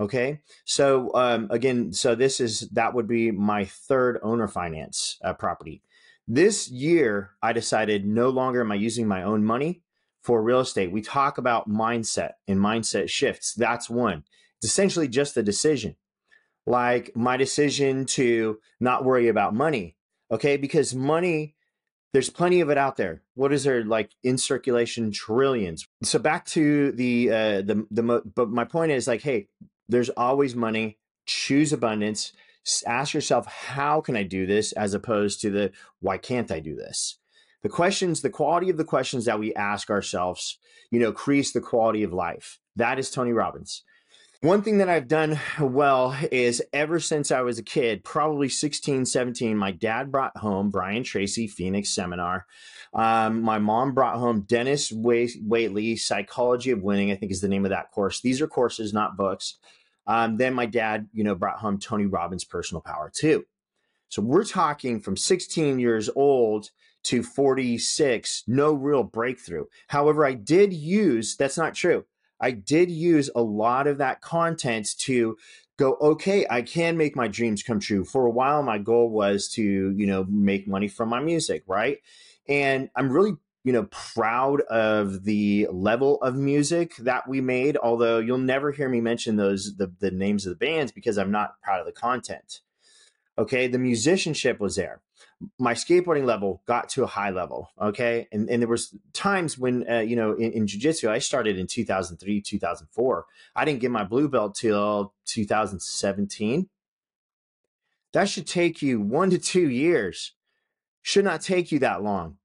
Okay. 0.00 0.40
So, 0.64 1.10
um, 1.14 1.48
again, 1.50 1.92
so 1.92 2.14
this 2.14 2.40
is 2.40 2.68
that 2.72 2.94
would 2.94 3.08
be 3.08 3.30
my 3.32 3.64
third 3.64 4.20
owner 4.22 4.46
finance 4.46 5.18
uh, 5.24 5.34
property. 5.34 5.82
This 6.28 6.70
year, 6.70 7.30
I 7.42 7.52
decided 7.52 8.06
no 8.06 8.28
longer 8.28 8.60
am 8.60 8.70
I 8.70 8.76
using 8.76 9.08
my 9.08 9.22
own 9.22 9.44
money 9.44 9.82
for 10.22 10.42
real 10.42 10.60
estate. 10.60 10.92
We 10.92 11.00
talk 11.00 11.38
about 11.38 11.70
mindset 11.70 12.32
and 12.46 12.58
mindset 12.58 13.08
shifts. 13.08 13.54
That's 13.54 13.88
one. 13.88 14.24
It's 14.60 14.70
essentially 14.70 15.08
just 15.08 15.36
a 15.38 15.42
decision. 15.42 15.96
Like 16.66 17.16
my 17.16 17.38
decision 17.38 18.04
to 18.06 18.58
not 18.78 19.04
worry 19.04 19.28
about 19.28 19.54
money. 19.54 19.96
Okay. 20.30 20.58
Because 20.58 20.94
money, 20.94 21.54
there's 22.12 22.28
plenty 22.28 22.60
of 22.60 22.68
it 22.68 22.76
out 22.76 22.98
there. 22.98 23.22
What 23.34 23.54
is 23.54 23.64
there 23.64 23.82
like 23.84 24.10
in 24.22 24.36
circulation? 24.36 25.10
Trillions. 25.10 25.88
So 26.02 26.18
back 26.18 26.44
to 26.46 26.92
the, 26.92 27.30
uh, 27.30 27.62
the, 27.62 27.86
the, 27.90 28.22
but 28.34 28.50
my 28.50 28.64
point 28.64 28.92
is 28.92 29.08
like, 29.08 29.22
hey, 29.22 29.48
there's 29.88 30.10
always 30.10 30.54
money. 30.54 30.98
Choose 31.26 31.72
abundance. 31.72 32.32
Ask 32.86 33.14
yourself, 33.14 33.46
how 33.46 34.00
can 34.00 34.16
I 34.16 34.22
do 34.22 34.46
this? 34.46 34.72
As 34.72 34.94
opposed 34.94 35.40
to 35.40 35.50
the, 35.50 35.72
why 36.00 36.18
can't 36.18 36.50
I 36.50 36.60
do 36.60 36.74
this? 36.74 37.18
The 37.62 37.68
questions, 37.68 38.20
the 38.20 38.30
quality 38.30 38.70
of 38.70 38.76
the 38.76 38.84
questions 38.84 39.24
that 39.24 39.38
we 39.40 39.54
ask 39.54 39.90
ourselves, 39.90 40.58
you 40.90 41.00
know, 41.00 41.12
creates 41.12 41.52
the 41.52 41.60
quality 41.60 42.02
of 42.02 42.12
life. 42.12 42.60
That 42.76 42.98
is 42.98 43.10
Tony 43.10 43.32
Robbins. 43.32 43.82
One 44.40 44.62
thing 44.62 44.78
that 44.78 44.88
I've 44.88 45.08
done 45.08 45.40
well 45.60 46.16
is 46.30 46.62
ever 46.72 47.00
since 47.00 47.32
I 47.32 47.40
was 47.40 47.58
a 47.58 47.62
kid, 47.64 48.04
probably 48.04 48.48
16, 48.48 49.04
17, 49.04 49.56
my 49.56 49.72
dad 49.72 50.12
brought 50.12 50.36
home 50.36 50.70
Brian 50.70 51.02
Tracy 51.02 51.48
Phoenix 51.48 51.90
Seminar. 51.90 52.46
Um, 52.94 53.42
my 53.42 53.58
mom 53.58 53.94
brought 53.94 54.18
home 54.18 54.42
Dennis 54.42 54.92
Waitley 54.92 55.98
Psychology 55.98 56.70
of 56.70 56.84
Winning, 56.84 57.10
I 57.10 57.16
think 57.16 57.32
is 57.32 57.40
the 57.40 57.48
name 57.48 57.64
of 57.64 57.70
that 57.70 57.90
course. 57.90 58.20
These 58.20 58.40
are 58.40 58.46
courses, 58.46 58.92
not 58.92 59.16
books. 59.16 59.56
Um, 60.08 60.38
then 60.38 60.54
my 60.54 60.66
dad, 60.66 61.08
you 61.12 61.22
know, 61.22 61.34
brought 61.34 61.58
home 61.58 61.78
Tony 61.78 62.06
Robbins 62.06 62.44
Personal 62.44 62.80
Power 62.80 63.12
too. 63.14 63.44
So 64.08 64.22
we're 64.22 64.44
talking 64.44 65.00
from 65.00 65.16
16 65.16 65.78
years 65.78 66.08
old 66.16 66.70
to 67.04 67.22
46, 67.22 68.44
no 68.46 68.72
real 68.72 69.02
breakthrough. 69.02 69.66
However, 69.88 70.26
I 70.26 70.32
did 70.32 70.72
use, 70.72 71.36
that's 71.36 71.58
not 71.58 71.74
true. 71.74 72.06
I 72.40 72.52
did 72.52 72.90
use 72.90 73.30
a 73.36 73.42
lot 73.42 73.86
of 73.86 73.98
that 73.98 74.20
content 74.22 74.88
to 75.00 75.36
go, 75.76 75.96
okay, 76.00 76.46
I 76.48 76.62
can 76.62 76.96
make 76.96 77.14
my 77.14 77.28
dreams 77.28 77.62
come 77.62 77.80
true. 77.80 78.04
For 78.04 78.26
a 78.26 78.30
while, 78.30 78.62
my 78.62 78.78
goal 78.78 79.10
was 79.10 79.48
to, 79.50 79.62
you 79.62 80.06
know, 80.06 80.24
make 80.28 80.66
money 80.66 80.88
from 80.88 81.08
my 81.08 81.20
music, 81.20 81.62
right? 81.66 81.98
And 82.48 82.88
I'm 82.96 83.12
really, 83.12 83.36
you 83.64 83.72
know, 83.72 83.88
proud 83.90 84.60
of 84.62 85.24
the 85.24 85.68
level 85.70 86.20
of 86.22 86.34
music 86.36 86.96
that 86.96 87.28
we 87.28 87.40
made, 87.40 87.76
although 87.76 88.18
you'll 88.18 88.38
never 88.38 88.72
hear 88.72 88.88
me 88.88 89.00
mention 89.00 89.36
those, 89.36 89.76
the, 89.76 89.92
the 90.00 90.10
names 90.10 90.46
of 90.46 90.50
the 90.50 90.64
bands 90.64 90.92
because 90.92 91.18
I'm 91.18 91.30
not 91.30 91.60
proud 91.62 91.80
of 91.80 91.86
the 91.86 91.92
content. 91.92 92.60
Okay. 93.36 93.68
The 93.68 93.78
musicianship 93.78 94.58
was 94.58 94.76
there. 94.76 95.00
My 95.58 95.74
skateboarding 95.74 96.24
level 96.24 96.62
got 96.66 96.88
to 96.90 97.04
a 97.04 97.06
high 97.06 97.30
level 97.30 97.70
okay? 97.80 98.26
And, 98.32 98.48
and 98.50 98.62
there 98.62 98.68
was 98.68 98.94
times 99.12 99.56
when 99.56 99.88
uh, 99.88 100.00
you 100.00 100.16
know 100.16 100.32
in, 100.32 100.50
in 100.50 100.66
jiu-jitsu 100.66 101.08
i 101.08 101.20
started 101.20 101.56
in 101.56 101.68
2003 101.68 102.40
2004 102.40 103.26
i 103.54 103.64
didn't 103.64 103.80
get 103.80 103.92
my 103.92 104.02
blue 104.02 104.28
belt 104.28 104.56
till 104.56 105.14
2017 105.26 106.68
that 108.12 108.28
should 108.28 108.46
take 108.46 108.80
you 108.82 109.00
one 109.00 109.30
to 109.30 109.38
two 109.38 109.68
years. 109.68 110.34
Should 111.02 111.24
not 111.24 111.40
take 111.40 111.70
you 111.70 111.78
that 111.80 112.02
long 112.02 112.37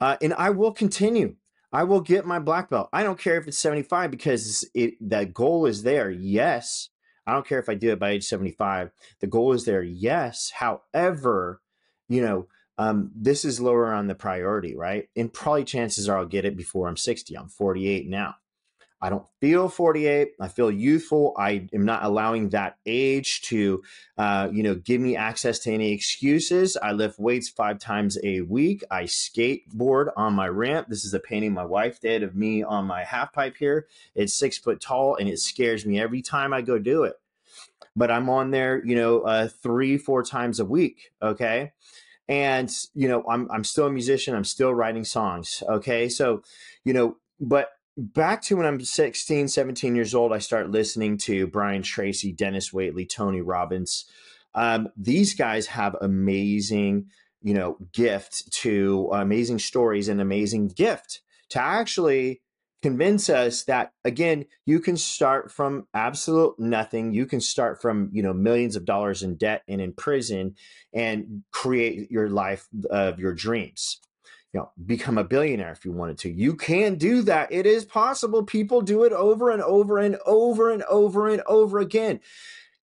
uh, 0.00 0.16
and 0.20 0.34
i 0.34 0.50
will 0.50 0.72
continue 0.72 1.34
i 1.72 1.84
will 1.84 2.00
get 2.00 2.26
my 2.26 2.38
black 2.38 2.70
belt 2.70 2.88
i 2.92 3.02
don't 3.02 3.18
care 3.18 3.36
if 3.36 3.46
it's 3.46 3.58
75 3.58 4.10
because 4.10 4.68
it 4.74 4.94
that 5.00 5.34
goal 5.34 5.66
is 5.66 5.82
there 5.82 6.10
yes 6.10 6.90
i 7.26 7.32
don't 7.32 7.46
care 7.46 7.58
if 7.58 7.68
i 7.68 7.74
do 7.74 7.92
it 7.92 7.98
by 7.98 8.10
age 8.10 8.24
75 8.24 8.90
the 9.20 9.26
goal 9.26 9.52
is 9.52 9.64
there 9.64 9.82
yes 9.82 10.52
however 10.56 11.60
you 12.08 12.22
know, 12.22 12.46
um, 12.78 13.10
this 13.14 13.44
is 13.44 13.60
lower 13.60 13.92
on 13.92 14.06
the 14.06 14.14
priority, 14.14 14.76
right? 14.76 15.08
And 15.16 15.32
probably 15.32 15.64
chances 15.64 16.08
are 16.08 16.18
I'll 16.18 16.26
get 16.26 16.44
it 16.44 16.56
before 16.56 16.88
I'm 16.88 16.96
60. 16.96 17.34
I'm 17.36 17.48
48 17.48 18.08
now. 18.08 18.36
I 19.00 19.10
don't 19.10 19.26
feel 19.40 19.68
48. 19.68 20.32
I 20.40 20.48
feel 20.48 20.70
youthful. 20.70 21.34
I 21.38 21.68
am 21.74 21.84
not 21.84 22.02
allowing 22.04 22.48
that 22.50 22.78
age 22.86 23.42
to, 23.42 23.82
uh, 24.16 24.48
you 24.50 24.62
know, 24.62 24.74
give 24.74 25.00
me 25.00 25.16
access 25.16 25.58
to 25.60 25.72
any 25.72 25.92
excuses. 25.92 26.76
I 26.82 26.92
lift 26.92 27.18
weights 27.18 27.48
five 27.48 27.78
times 27.78 28.16
a 28.24 28.40
week. 28.40 28.82
I 28.90 29.04
skateboard 29.04 30.12
on 30.16 30.32
my 30.32 30.48
ramp. 30.48 30.88
This 30.88 31.04
is 31.04 31.12
a 31.12 31.20
painting 31.20 31.52
my 31.52 31.64
wife 31.64 32.00
did 32.00 32.22
of 32.22 32.34
me 32.34 32.62
on 32.62 32.86
my 32.86 33.04
half 33.04 33.32
pipe 33.32 33.56
here. 33.58 33.86
It's 34.14 34.34
six 34.34 34.56
foot 34.56 34.80
tall 34.80 35.16
and 35.16 35.28
it 35.28 35.40
scares 35.40 35.84
me 35.84 36.00
every 36.00 36.22
time 36.22 36.54
I 36.54 36.62
go 36.62 36.78
do 36.78 37.04
it. 37.04 37.14
But 37.94 38.10
I'm 38.10 38.28
on 38.28 38.50
there, 38.50 38.84
you 38.84 38.94
know, 38.94 39.20
uh, 39.20 39.48
three, 39.48 39.98
four 39.98 40.22
times 40.22 40.58
a 40.58 40.64
week. 40.64 41.12
Okay 41.20 41.72
and 42.28 42.72
you 42.92 43.06
know 43.06 43.24
i'm 43.28 43.48
i'm 43.52 43.62
still 43.62 43.86
a 43.86 43.90
musician 43.90 44.34
i'm 44.34 44.42
still 44.42 44.74
writing 44.74 45.04
songs 45.04 45.62
okay 45.68 46.08
so 46.08 46.42
you 46.84 46.92
know 46.92 47.16
but 47.38 47.75
back 47.96 48.42
to 48.42 48.56
when 48.56 48.66
i'm 48.66 48.80
16 48.80 49.48
17 49.48 49.96
years 49.96 50.14
old 50.14 50.32
i 50.32 50.38
start 50.38 50.70
listening 50.70 51.16
to 51.16 51.46
brian 51.46 51.82
tracy 51.82 52.32
dennis 52.32 52.70
waitley 52.70 53.08
tony 53.08 53.40
robbins. 53.40 54.04
Um, 54.54 54.88
these 54.96 55.34
guys 55.34 55.66
have 55.66 55.96
amazing 56.00 57.10
you 57.42 57.54
know 57.54 57.76
gift 57.92 58.50
to 58.52 59.08
uh, 59.12 59.16
amazing 59.22 59.58
stories 59.58 60.08
and 60.08 60.20
amazing 60.20 60.68
gift 60.68 61.20
to 61.50 61.60
actually 61.60 62.42
convince 62.82 63.28
us 63.30 63.64
that 63.64 63.92
again 64.04 64.44
you 64.64 64.80
can 64.80 64.96
start 64.96 65.50
from 65.50 65.86
absolute 65.94 66.58
nothing. 66.58 67.14
You 67.14 67.26
can 67.26 67.40
start 67.40 67.80
from 67.80 68.10
you 68.12 68.22
know 68.22 68.32
millions 68.32 68.76
of 68.76 68.84
dollars 68.84 69.22
in 69.22 69.36
debt 69.36 69.62
and 69.68 69.80
in 69.80 69.92
prison 69.92 70.56
and 70.92 71.42
create 71.52 72.10
your 72.10 72.28
life 72.28 72.66
of 72.90 73.18
your 73.18 73.32
dreams 73.32 74.00
you 74.56 74.62
know 74.62 74.72
become 74.86 75.18
a 75.18 75.24
billionaire 75.24 75.70
if 75.70 75.84
you 75.84 75.92
wanted 75.92 76.16
to 76.16 76.30
you 76.30 76.54
can 76.54 76.94
do 76.94 77.20
that 77.20 77.52
it 77.52 77.66
is 77.66 77.84
possible 77.84 78.42
people 78.42 78.80
do 78.80 79.04
it 79.04 79.12
over 79.12 79.50
and 79.50 79.60
over 79.62 79.98
and 79.98 80.16
over 80.24 80.70
and 80.70 80.82
over 80.84 81.28
and 81.28 81.42
over 81.46 81.78
again 81.78 82.20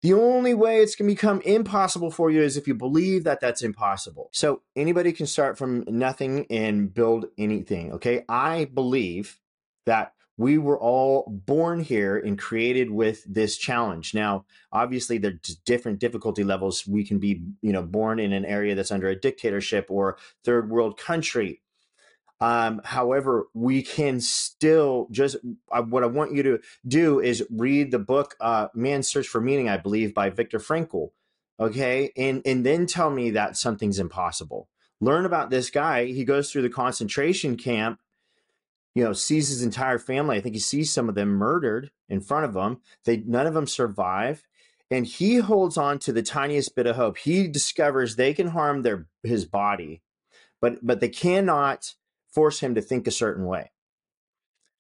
The 0.02 0.14
only 0.14 0.54
way 0.54 0.82
it's 0.82 0.94
going 0.94 1.08
to 1.08 1.14
become 1.14 1.40
impossible 1.40 2.12
for 2.12 2.30
you 2.30 2.40
is 2.40 2.56
if 2.56 2.68
you 2.68 2.74
believe 2.74 3.24
that 3.24 3.40
that's 3.40 3.62
impossible. 3.62 4.28
So 4.32 4.62
anybody 4.76 5.10
can 5.10 5.26
start 5.26 5.58
from 5.58 5.82
nothing 5.88 6.46
and 6.50 6.94
build 6.94 7.26
anything. 7.36 7.92
Okay. 7.94 8.24
I 8.28 8.66
believe 8.66 9.40
that 9.86 10.12
we 10.38 10.58
were 10.58 10.78
all 10.78 11.24
born 11.28 11.80
here 11.80 12.16
and 12.16 12.38
created 12.38 12.90
with 12.90 13.24
this 13.24 13.56
challenge. 13.56 14.14
Now, 14.14 14.44
obviously, 14.70 15.18
there's 15.18 15.38
different 15.64 15.98
difficulty 15.98 16.44
levels. 16.44 16.86
We 16.86 17.04
can 17.04 17.18
be, 17.18 17.42
you 17.62 17.72
know, 17.72 17.82
born 17.82 18.18
in 18.18 18.32
an 18.32 18.44
area 18.44 18.74
that's 18.74 18.90
under 18.90 19.08
a 19.08 19.18
dictatorship 19.18 19.86
or 19.88 20.18
third 20.44 20.68
world 20.68 20.98
country. 20.98 21.62
Um, 22.38 22.82
however, 22.84 23.46
we 23.54 23.82
can 23.82 24.20
still 24.20 25.08
just 25.10 25.36
uh, 25.72 25.82
what 25.82 26.02
I 26.02 26.06
want 26.06 26.34
you 26.34 26.42
to 26.42 26.58
do 26.86 27.18
is 27.18 27.42
read 27.50 27.90
the 27.90 27.98
book 27.98 28.36
uh, 28.40 28.68
"Man's 28.74 29.08
Search 29.08 29.26
for 29.26 29.40
Meaning," 29.40 29.70
I 29.70 29.78
believe, 29.78 30.12
by 30.12 30.28
Viktor 30.28 30.58
Frankl. 30.58 31.12
Okay, 31.58 32.12
and 32.14 32.42
and 32.44 32.66
then 32.66 32.84
tell 32.84 33.08
me 33.08 33.30
that 33.30 33.56
something's 33.56 33.98
impossible. 33.98 34.68
Learn 35.00 35.24
about 35.24 35.48
this 35.48 35.70
guy. 35.70 36.06
He 36.06 36.24
goes 36.24 36.52
through 36.52 36.62
the 36.62 36.68
concentration 36.68 37.56
camp 37.56 38.00
you 38.96 39.04
know, 39.04 39.12
sees 39.12 39.50
his 39.50 39.62
entire 39.62 39.98
family. 39.98 40.38
I 40.38 40.40
think 40.40 40.54
he 40.54 40.58
sees 40.58 40.90
some 40.90 41.10
of 41.10 41.14
them 41.14 41.28
murdered 41.28 41.90
in 42.08 42.22
front 42.22 42.46
of 42.46 42.56
him. 42.56 42.78
They 43.04 43.18
none 43.18 43.46
of 43.46 43.52
them 43.52 43.66
survive. 43.66 44.42
And 44.90 45.06
he 45.06 45.36
holds 45.36 45.76
on 45.76 45.98
to 46.00 46.14
the 46.14 46.22
tiniest 46.22 46.74
bit 46.74 46.86
of 46.86 46.96
hope. 46.96 47.18
He 47.18 47.46
discovers 47.46 48.16
they 48.16 48.32
can 48.32 48.48
harm 48.48 48.82
their 48.82 49.06
his 49.22 49.44
body, 49.44 50.00
but 50.62 50.78
but 50.82 51.00
they 51.00 51.10
cannot 51.10 51.92
force 52.32 52.60
him 52.60 52.74
to 52.74 52.80
think 52.80 53.06
a 53.06 53.10
certain 53.10 53.44
way. 53.44 53.70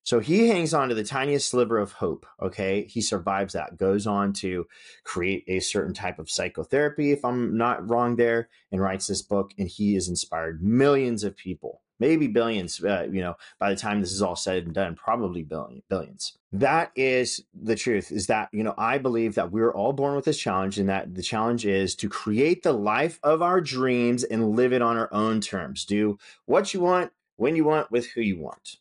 So 0.02 0.20
he 0.20 0.48
hangs 0.48 0.72
on 0.72 0.88
to 0.88 0.94
the 0.94 1.04
tiniest 1.04 1.50
sliver 1.50 1.76
of 1.76 1.92
hope. 1.92 2.24
Okay. 2.40 2.86
He 2.86 3.02
survives 3.02 3.52
that, 3.52 3.76
goes 3.76 4.06
on 4.06 4.32
to 4.34 4.66
create 5.04 5.44
a 5.46 5.60
certain 5.60 5.92
type 5.92 6.18
of 6.18 6.30
psychotherapy, 6.30 7.12
if 7.12 7.22
I'm 7.22 7.58
not 7.58 7.90
wrong 7.90 8.16
there, 8.16 8.48
and 8.72 8.80
writes 8.80 9.08
this 9.08 9.20
book. 9.20 9.52
And 9.58 9.68
he 9.68 9.92
has 9.92 10.08
inspired 10.08 10.62
millions 10.62 11.22
of 11.22 11.36
people 11.36 11.82
maybe 11.98 12.26
billions 12.26 12.82
uh, 12.84 13.06
you 13.10 13.20
know 13.20 13.34
by 13.58 13.70
the 13.70 13.76
time 13.76 14.00
this 14.00 14.12
is 14.12 14.22
all 14.22 14.36
said 14.36 14.64
and 14.64 14.74
done 14.74 14.94
probably 14.94 15.42
billion, 15.42 15.82
billions 15.88 16.38
that 16.52 16.90
is 16.94 17.42
the 17.54 17.76
truth 17.76 18.10
is 18.10 18.26
that 18.26 18.48
you 18.52 18.62
know 18.62 18.74
i 18.78 18.98
believe 18.98 19.34
that 19.34 19.50
we're 19.50 19.72
all 19.72 19.92
born 19.92 20.16
with 20.16 20.24
this 20.24 20.38
challenge 20.38 20.78
and 20.78 20.88
that 20.88 21.14
the 21.14 21.22
challenge 21.22 21.66
is 21.66 21.94
to 21.94 22.08
create 22.08 22.62
the 22.62 22.72
life 22.72 23.18
of 23.22 23.42
our 23.42 23.60
dreams 23.60 24.24
and 24.24 24.56
live 24.56 24.72
it 24.72 24.82
on 24.82 24.96
our 24.96 25.12
own 25.12 25.40
terms 25.40 25.84
do 25.84 26.18
what 26.44 26.72
you 26.72 26.80
want 26.80 27.12
when 27.36 27.56
you 27.56 27.64
want 27.64 27.90
with 27.90 28.06
who 28.10 28.20
you 28.20 28.38
want 28.38 28.76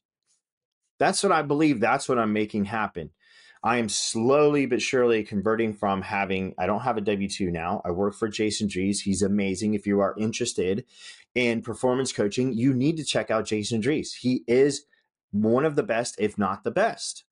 that's 1.00 1.24
what 1.24 1.32
i 1.32 1.42
believe 1.42 1.80
that's 1.80 2.08
what 2.10 2.20
i'm 2.20 2.34
making 2.34 2.66
happen 2.66 3.10
I 3.66 3.78
am 3.78 3.90
slowly 3.90 4.68
but 4.68 4.80
surely 4.80 5.24
converting 5.24 5.74
from 5.74 6.04
having, 6.04 6.54
I 6.56 6.68
don't 6.68 6.82
have 6.82 6.98
a 6.98 7.02
W 7.02 7.28
2 7.28 7.50
now. 7.50 7.82
I 7.84 7.90
work 7.90 8.14
for 8.14 8.28
Jason 8.28 8.68
Drees. 8.68 9.00
He's 9.00 9.24
amazing. 9.24 9.74
If 9.74 9.88
you 9.88 10.02
are 10.02 10.14
interested 10.20 10.86
in 11.36 11.62
performance 11.62 12.12
coaching, 12.12 12.54
you 12.54 12.74
need 12.74 12.98
to 12.98 13.04
check 13.04 13.30
out 13.30 13.46
Jason 13.46 13.82
Drees. 13.82 14.16
He 14.20 14.44
is 14.48 14.86
one 15.32 15.66
of 15.66 15.76
the 15.76 15.84
best, 15.84 16.16
if 16.18 16.38
not 16.38 16.64
the 16.64 16.72
best. 16.72 17.26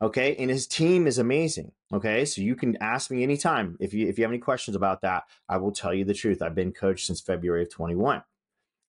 Okay. 0.00 0.36
And 0.36 0.48
his 0.48 0.68
team 0.68 1.08
is 1.08 1.18
amazing. 1.18 1.72
Okay. 1.92 2.24
So 2.24 2.40
you 2.40 2.54
can 2.54 2.76
ask 2.80 3.10
me 3.10 3.24
anytime. 3.24 3.76
If 3.80 3.92
you, 3.92 4.06
if 4.06 4.16
you 4.16 4.24
have 4.24 4.30
any 4.30 4.38
questions 4.38 4.76
about 4.76 5.00
that, 5.02 5.24
I 5.48 5.56
will 5.56 5.72
tell 5.72 5.92
you 5.92 6.04
the 6.04 6.14
truth. 6.14 6.40
I've 6.40 6.54
been 6.54 6.72
coached 6.72 7.06
since 7.06 7.20
February 7.20 7.64
of 7.64 7.70
21. 7.70 8.22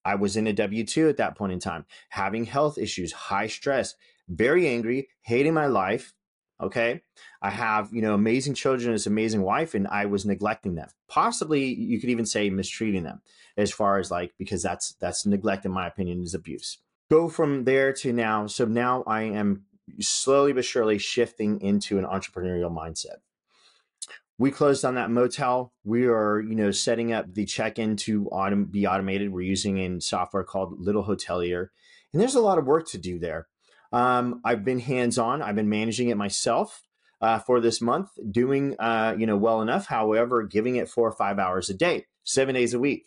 I 0.06 0.16
was 0.16 0.38
in 0.38 0.48
a 0.48 0.54
W 0.54 0.86
2 0.86 1.10
at 1.10 1.18
that 1.18 1.36
point 1.36 1.52
in 1.52 1.60
time, 1.60 1.86
having 2.10 2.46
health 2.46 2.78
issues, 2.78 3.12
high 3.12 3.48
stress, 3.48 3.96
very 4.30 4.68
angry, 4.68 5.10
hating 5.22 5.54
my 5.54 5.66
life 5.66 6.14
Okay. 6.62 7.02
I 7.42 7.50
have, 7.50 7.90
you 7.94 8.02
know, 8.02 8.14
amazing 8.14 8.54
children, 8.54 8.92
this 8.92 9.08
amazing 9.08 9.42
wife, 9.42 9.76
and 9.76 9.88
I 9.88 10.08
was 10.08 10.26
neglecting 10.26 10.76
them. 10.76 10.90
Possibly 11.08 11.64
you 11.64 12.00
could 12.02 12.10
even 12.10 12.26
say 12.26 12.50
mistreating 12.50 13.04
them 13.04 13.22
as 13.56 13.72
far 13.72 13.98
as 13.98 14.12
like, 14.12 14.34
because 14.38 14.62
that's, 14.62 14.94
that's 15.00 15.26
neglect, 15.26 15.66
in 15.66 15.72
my 15.72 15.88
opinion, 15.88 16.22
is 16.22 16.34
abuse. 16.34 16.80
Go 17.10 17.30
from 17.30 17.64
there 17.64 17.94
to 17.94 18.12
now. 18.12 18.48
So 18.48 18.66
now 18.66 19.04
I 19.08 19.22
am 19.22 19.64
slowly 20.00 20.54
but 20.54 20.66
surely 20.66 20.98
shifting 20.98 21.62
into 21.62 21.98
an 21.98 22.06
entrepreneurial 22.06 22.72
mindset. 22.72 23.20
We 24.38 24.52
closed 24.52 24.86
on 24.86 24.96
that 24.96 25.10
motel. 25.10 25.74
We 25.84 26.08
are, 26.08 26.40
you 26.40 26.56
know, 26.56 26.72
setting 26.72 27.12
up 27.12 27.34
the 27.34 27.46
check-in 27.46 27.98
to 27.98 28.26
autom- 28.32 28.72
be 28.72 28.88
automated. 28.88 29.32
We're 29.32 29.42
using 29.42 29.80
a 29.80 30.00
software 30.00 30.44
called 30.44 30.80
Little 30.80 31.04
Hotelier, 31.04 31.70
and 32.14 32.22
there's 32.22 32.36
a 32.36 32.42
lot 32.42 32.58
of 32.58 32.66
work 32.66 32.88
to 32.90 32.98
do 32.98 33.20
there. 33.20 33.48
Um, 33.92 34.42
I've 34.44 34.64
been 34.64 34.80
hands 34.80 35.18
on. 35.18 35.42
I've 35.42 35.56
been 35.56 35.70
managing 35.70 36.10
it 36.10 36.18
myself 36.18 36.84
uh, 37.22 37.40
for 37.40 37.60
this 37.60 37.82
month, 37.82 38.10
doing 38.32 38.76
uh, 38.80 39.16
you 39.18 39.26
know 39.26 39.38
well 39.38 39.62
enough. 39.62 39.88
However, 39.88 40.44
giving 40.44 40.76
it 40.76 40.90
four 40.90 41.08
or 41.08 41.12
five 41.12 41.40
hours 41.40 41.70
a 41.70 41.74
day, 41.74 42.06
seven 42.24 42.56
days 42.56 42.74
a 42.74 42.80
week. 42.80 43.06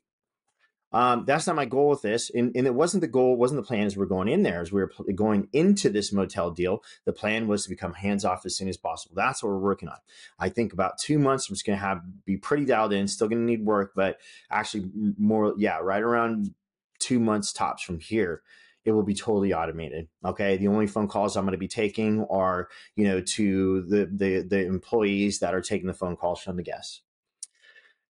Um, 0.94 1.24
that's 1.24 1.46
not 1.46 1.56
my 1.56 1.64
goal 1.64 1.88
with 1.88 2.02
this, 2.02 2.28
and, 2.28 2.54
and, 2.54 2.66
it 2.66 2.74
wasn't 2.74 3.00
the 3.00 3.06
goal, 3.06 3.34
wasn't 3.38 3.62
the 3.62 3.66
plan 3.66 3.86
as 3.86 3.96
we're 3.96 4.04
going 4.04 4.28
in 4.28 4.42
there. 4.42 4.60
As 4.60 4.72
we 4.72 4.82
were 4.82 4.92
going 5.14 5.48
into 5.54 5.88
this 5.88 6.12
motel 6.12 6.50
deal, 6.50 6.82
the 7.06 7.14
plan 7.14 7.48
was 7.48 7.62
to 7.62 7.70
become 7.70 7.94
hands 7.94 8.26
off 8.26 8.44
as 8.44 8.54
soon 8.54 8.68
as 8.68 8.76
possible. 8.76 9.14
That's 9.16 9.42
what 9.42 9.48
we're 9.48 9.58
working 9.58 9.88
on. 9.88 9.96
I 10.38 10.50
think 10.50 10.74
about 10.74 10.98
two 10.98 11.18
months, 11.18 11.48
I'm 11.48 11.54
just 11.54 11.64
going 11.64 11.78
to 11.78 11.84
have 11.84 12.02
be 12.26 12.36
pretty 12.36 12.66
dialed 12.66 12.92
in. 12.92 13.08
Still 13.08 13.28
going 13.28 13.40
to 13.40 13.50
need 13.50 13.64
work, 13.64 13.92
but 13.96 14.18
actually 14.50 14.90
more, 15.16 15.54
yeah, 15.56 15.78
right 15.78 16.02
around 16.02 16.54
two 16.98 17.18
months 17.18 17.54
tops 17.54 17.82
from 17.82 17.98
here 17.98 18.42
it 18.84 18.92
will 18.92 19.02
be 19.02 19.14
totally 19.14 19.52
automated. 19.52 20.08
Okay. 20.24 20.56
The 20.56 20.68
only 20.68 20.86
phone 20.86 21.08
calls 21.08 21.36
I'm 21.36 21.44
going 21.44 21.52
to 21.52 21.58
be 21.58 21.68
taking 21.68 22.24
are, 22.30 22.68
you 22.96 23.04
know, 23.04 23.20
to 23.20 23.82
the, 23.82 24.06
the, 24.06 24.40
the 24.42 24.66
employees 24.66 25.38
that 25.38 25.54
are 25.54 25.60
taking 25.60 25.86
the 25.86 25.94
phone 25.94 26.16
calls 26.16 26.40
from 26.40 26.56
the 26.56 26.62
guests. 26.62 27.02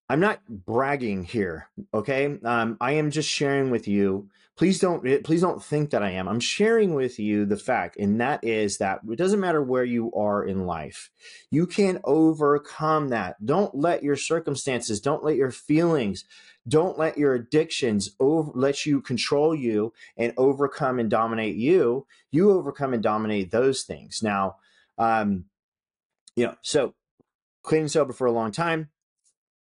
I'm 0.08 0.20
not 0.20 0.40
bragging 0.48 1.24
here. 1.24 1.70
Okay. 1.94 2.38
Um, 2.44 2.78
I 2.80 2.94
am 2.94 3.12
just 3.12 3.30
sharing 3.30 3.72
with 3.72 3.88
you. 3.88 4.30
Please 4.56 4.80
don't, 4.80 5.06
eh, 5.06 5.20
please 5.24 5.42
don't 5.42 5.62
think 5.62 5.90
that 5.90 6.02
I 6.02 6.12
am. 6.12 6.30
I'm 6.30 6.40
sharing 6.40 6.94
with 6.94 7.20
you 7.20 7.46
the 7.46 7.58
fact, 7.58 7.98
and 7.98 8.22
that 8.22 8.42
is 8.42 8.78
that 8.78 9.02
it 9.10 9.18
doesn't 9.18 9.42
matter 9.42 9.62
where 9.62 9.84
you 9.84 10.14
are 10.14 10.46
in 10.46 10.66
life. 10.66 11.10
You 11.52 11.68
can 11.68 12.00
overcome 12.06 13.10
that. 13.10 13.44
Don't 13.46 13.76
let 13.76 14.02
your 14.02 14.16
circumstances, 14.16 15.02
don't 15.02 15.26
let 15.26 15.36
your 15.36 15.52
feelings, 15.52 16.24
don't 16.68 16.98
let 16.98 17.18
your 17.18 17.36
addictions 17.36 18.16
over, 18.20 18.52
let 18.56 18.86
you 18.86 19.02
control 19.02 19.54
you 19.54 19.94
and 20.18 20.34
overcome 20.38 21.00
and 21.00 21.10
dominate 21.10 21.56
you. 21.56 22.08
You 22.32 22.52
overcome 22.52 22.94
and 22.94 23.04
dominate 23.04 23.52
those 23.52 23.84
things. 23.84 24.24
Now, 24.24 24.56
um, 24.98 25.46
you 26.36 26.46
know, 26.46 26.56
so 26.62 26.96
clean 27.64 27.82
and 27.82 27.92
sober 27.92 28.14
for 28.14 28.28
a 28.28 28.32
long 28.32 28.52
time, 28.52 28.90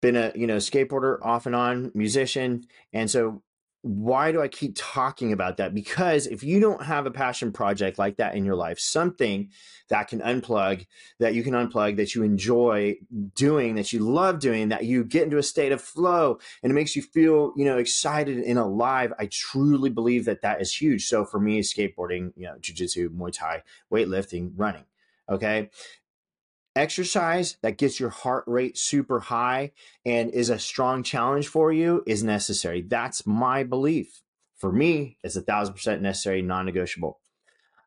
been 0.01 0.16
a 0.16 0.33
you 0.35 0.46
know 0.46 0.57
skateboarder 0.57 1.18
off 1.22 1.46
and 1.46 1.55
on, 1.55 1.90
musician, 1.94 2.64
and 2.92 3.11
so 3.11 3.42
why 3.83 4.33
do 4.33 4.43
I 4.43 4.49
keep 4.49 4.75
talking 4.77 5.33
about 5.33 5.59
that? 5.59 5.73
Because 5.73 6.27
if 6.27 6.43
you 6.43 6.59
don't 6.59 6.83
have 6.83 7.07
a 7.07 7.11
passion 7.11 7.53
project 7.53 7.99
like 7.99 8.17
that 8.17 8.35
in 8.35 8.45
your 8.45 8.57
life, 8.57 8.79
something 8.79 9.51
that 9.88 10.09
can 10.09 10.21
unplug, 10.21 10.85
that 11.21 11.35
you 11.35 11.45
can 11.45 11.55
unplug, 11.55 11.97
that 11.97 12.14
you 12.14 12.25
enjoy 12.25 12.97
doing, 13.35 13.77
that 13.77 13.93
you 13.93 14.01
love 14.01 14.41
doing, 14.41 14.69
that 14.71 14.85
you 14.85 15.05
get 15.05 15.25
into 15.25 15.38
a 15.38 15.43
state 15.43 15.71
of 15.71 15.81
flow 15.81 16.38
and 16.62 16.73
it 16.73 16.75
makes 16.75 16.97
you 16.97 17.03
feel, 17.03 17.53
you 17.57 17.64
know, 17.64 17.79
excited 17.79 18.38
and 18.38 18.59
alive. 18.59 19.12
I 19.19 19.27
truly 19.27 19.91
believe 19.91 20.25
that 20.25 20.43
that 20.43 20.61
is 20.61 20.75
huge. 20.75 21.07
So 21.07 21.25
for 21.25 21.38
me, 21.38 21.61
skateboarding, 21.61 22.33
you 22.37 22.47
know, 22.47 22.57
jujitsu, 22.61 23.09
Muay 23.11 23.33
Thai, 23.33 23.62
weightlifting, 23.93 24.53
running. 24.57 24.85
Okay 25.31 25.71
exercise 26.79 27.57
that 27.62 27.77
gets 27.77 27.99
your 27.99 28.11
heart 28.11 28.45
rate 28.47 28.79
super 28.79 29.21
high 29.21 29.73
and 30.05 30.31
is 30.31 30.49
a 30.49 30.59
strong 30.59 31.03
challenge 31.03 31.49
for 31.49 31.73
you 31.73 32.03
is 32.07 32.23
necessary. 32.23 32.83
That's 32.83 33.27
my 33.27 33.64
belief. 33.64 34.23
For 34.57 34.73
me, 34.73 35.19
it's 35.23 35.37
a 35.37 35.43
thousand 35.43 35.75
percent 35.75 36.03
necessary, 36.03 36.43
non 36.43 36.67
negotiable. 36.67 37.21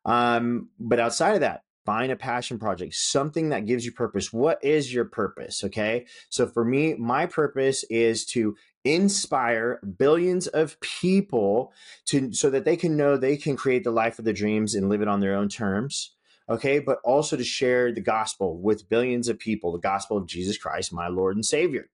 Um, 0.04 0.70
but 0.78 1.00
outside 1.00 1.34
of 1.34 1.40
that, 1.40 1.62
find 1.84 2.12
a 2.12 2.16
passion 2.16 2.58
project, 2.58 2.94
something 2.94 3.50
that 3.50 3.66
gives 3.66 3.84
you 3.84 3.92
purpose. 3.92 4.32
What 4.32 4.62
is 4.64 4.92
your 4.92 5.04
purpose? 5.04 5.64
Okay. 5.64 6.06
So 6.28 6.46
for 6.46 6.64
me, 6.64 6.94
my 6.94 7.26
purpose 7.26 7.84
is 7.84 8.24
to 8.26 8.56
inspire 8.84 9.80
billions 9.98 10.46
of 10.48 10.78
people 10.80 11.72
to 12.06 12.32
so 12.32 12.50
that 12.50 12.64
they 12.64 12.76
can 12.76 12.96
know 12.96 13.16
they 13.16 13.36
can 13.36 13.56
create 13.56 13.84
the 13.84 13.90
life 13.90 14.18
of 14.18 14.24
their 14.24 14.34
dreams 14.34 14.74
and 14.74 14.88
live 14.88 15.02
it 15.02 15.08
on 15.08 15.20
their 15.20 15.34
own 15.34 15.48
terms 15.48 16.12
okay, 16.52 16.78
but 16.78 16.98
also 17.04 17.36
to 17.36 17.44
share 17.44 17.92
the 17.92 18.00
gospel 18.00 18.58
with 18.58 18.88
billions 18.88 19.28
of 19.28 19.38
people, 19.38 19.72
the 19.72 19.78
gospel 19.78 20.16
of 20.16 20.26
Jesus 20.26 20.58
Christ, 20.58 20.92
my 20.92 21.08
Lord 21.08 21.34
and 21.36 21.44
Savior. 21.44 21.88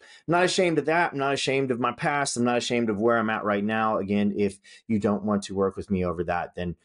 I'm 0.00 0.32
not 0.32 0.44
ashamed 0.44 0.78
of 0.78 0.86
that. 0.86 1.12
I'm 1.12 1.18
not 1.18 1.34
ashamed 1.34 1.70
of 1.70 1.80
my 1.80 1.92
past. 1.92 2.36
I'm 2.36 2.44
not 2.44 2.58
ashamed 2.58 2.90
of 2.90 3.00
where 3.00 3.18
I'm 3.18 3.30
at 3.30 3.44
right 3.44 3.64
now. 3.64 3.98
Again, 3.98 4.34
if 4.36 4.58
you 4.86 4.98
don't 4.98 5.24
want 5.24 5.44
to 5.44 5.54
work 5.54 5.76
with 5.76 5.90
me 5.90 6.04
over 6.04 6.24
that, 6.24 6.54
then 6.56 6.76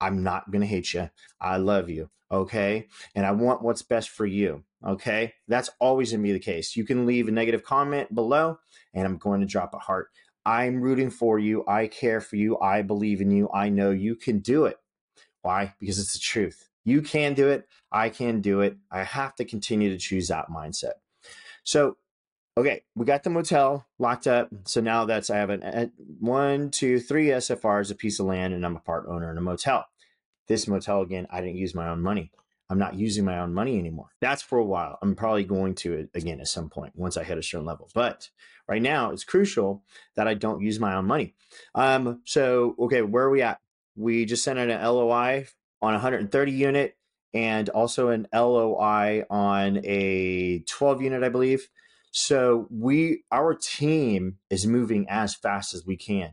I'm 0.00 0.22
not 0.22 0.50
going 0.50 0.62
to 0.62 0.66
hate 0.66 0.94
you. 0.94 1.10
I 1.40 1.56
love 1.56 1.90
you. 1.90 2.10
Okay. 2.30 2.88
And 3.14 3.26
I 3.26 3.32
want 3.32 3.62
what's 3.62 3.82
best 3.82 4.08
for 4.08 4.24
you. 4.24 4.64
Okay. 4.84 5.34
That's 5.48 5.70
always 5.80 6.12
going 6.12 6.22
to 6.22 6.26
be 6.26 6.32
the 6.32 6.38
case. 6.38 6.76
You 6.76 6.84
can 6.84 7.06
leave 7.06 7.28
a 7.28 7.32
negative 7.32 7.62
comment 7.62 8.14
below 8.14 8.58
and 8.94 9.06
I'm 9.06 9.18
going 9.18 9.40
to 9.40 9.46
drop 9.46 9.74
a 9.74 9.78
heart. 9.78 10.08
I'm 10.44 10.80
rooting 10.80 11.10
for 11.10 11.38
you. 11.38 11.64
I 11.68 11.86
care 11.86 12.20
for 12.20 12.36
you. 12.36 12.58
I 12.58 12.82
believe 12.82 13.20
in 13.20 13.30
you. 13.30 13.48
I 13.52 13.68
know 13.68 13.90
you 13.90 14.16
can 14.16 14.40
do 14.40 14.64
it. 14.64 14.76
Why? 15.42 15.74
Because 15.78 15.98
it's 15.98 16.14
the 16.14 16.18
truth. 16.18 16.68
You 16.84 17.02
can 17.02 17.34
do 17.34 17.48
it. 17.48 17.68
I 17.90 18.08
can 18.08 18.40
do 18.40 18.60
it. 18.60 18.76
I 18.90 19.04
have 19.04 19.34
to 19.36 19.44
continue 19.44 19.90
to 19.90 19.98
choose 19.98 20.28
that 20.28 20.48
mindset. 20.48 20.94
So, 21.64 21.96
okay, 22.56 22.82
we 22.94 23.06
got 23.06 23.22
the 23.22 23.30
motel 23.30 23.86
locked 23.98 24.26
up. 24.26 24.48
So 24.64 24.80
now 24.80 25.04
that's 25.04 25.30
I 25.30 25.36
have 25.36 25.50
an 25.50 25.92
one, 26.18 26.70
two, 26.70 26.98
three 26.98 27.26
SFRs, 27.26 27.90
a 27.90 27.94
piece 27.94 28.18
of 28.18 28.26
land, 28.26 28.54
and 28.54 28.64
I'm 28.64 28.76
a 28.76 28.80
part 28.80 29.06
owner 29.08 29.30
in 29.30 29.38
a 29.38 29.42
motel. 29.42 29.86
This 30.48 30.66
motel 30.66 31.02
again, 31.02 31.26
I 31.30 31.40
didn't 31.40 31.56
use 31.56 31.74
my 31.74 31.88
own 31.88 32.02
money. 32.02 32.32
I'm 32.68 32.78
not 32.78 32.94
using 32.94 33.24
my 33.26 33.38
own 33.38 33.52
money 33.52 33.78
anymore. 33.78 34.08
That's 34.20 34.40
for 34.42 34.58
a 34.58 34.64
while. 34.64 34.98
I'm 35.02 35.14
probably 35.14 35.44
going 35.44 35.74
to 35.76 36.08
again 36.14 36.40
at 36.40 36.48
some 36.48 36.70
point 36.70 36.94
once 36.96 37.16
I 37.16 37.24
hit 37.24 37.36
a 37.36 37.42
certain 37.42 37.66
level. 37.66 37.90
But 37.94 38.30
right 38.66 38.80
now, 38.80 39.10
it's 39.10 39.24
crucial 39.24 39.84
that 40.16 40.26
I 40.26 40.34
don't 40.34 40.62
use 40.62 40.80
my 40.80 40.94
own 40.94 41.06
money. 41.06 41.34
Um, 41.74 42.22
so 42.24 42.74
okay, 42.78 43.02
where 43.02 43.24
are 43.24 43.30
we 43.30 43.42
at? 43.42 43.60
We 43.96 44.24
just 44.24 44.44
sent 44.44 44.58
out 44.58 44.70
an 44.70 44.82
LOI 44.82 45.46
on 45.80 45.92
130 45.92 46.52
unit 46.52 46.96
and 47.34 47.68
also 47.70 48.08
an 48.08 48.26
LOI 48.32 49.24
on 49.30 49.80
a 49.84 50.60
12 50.60 51.02
unit, 51.02 51.22
I 51.22 51.28
believe. 51.28 51.68
So 52.10 52.66
we 52.70 53.24
our 53.30 53.54
team 53.54 54.38
is 54.50 54.66
moving 54.66 55.06
as 55.08 55.34
fast 55.34 55.74
as 55.74 55.86
we 55.86 55.96
can. 55.96 56.32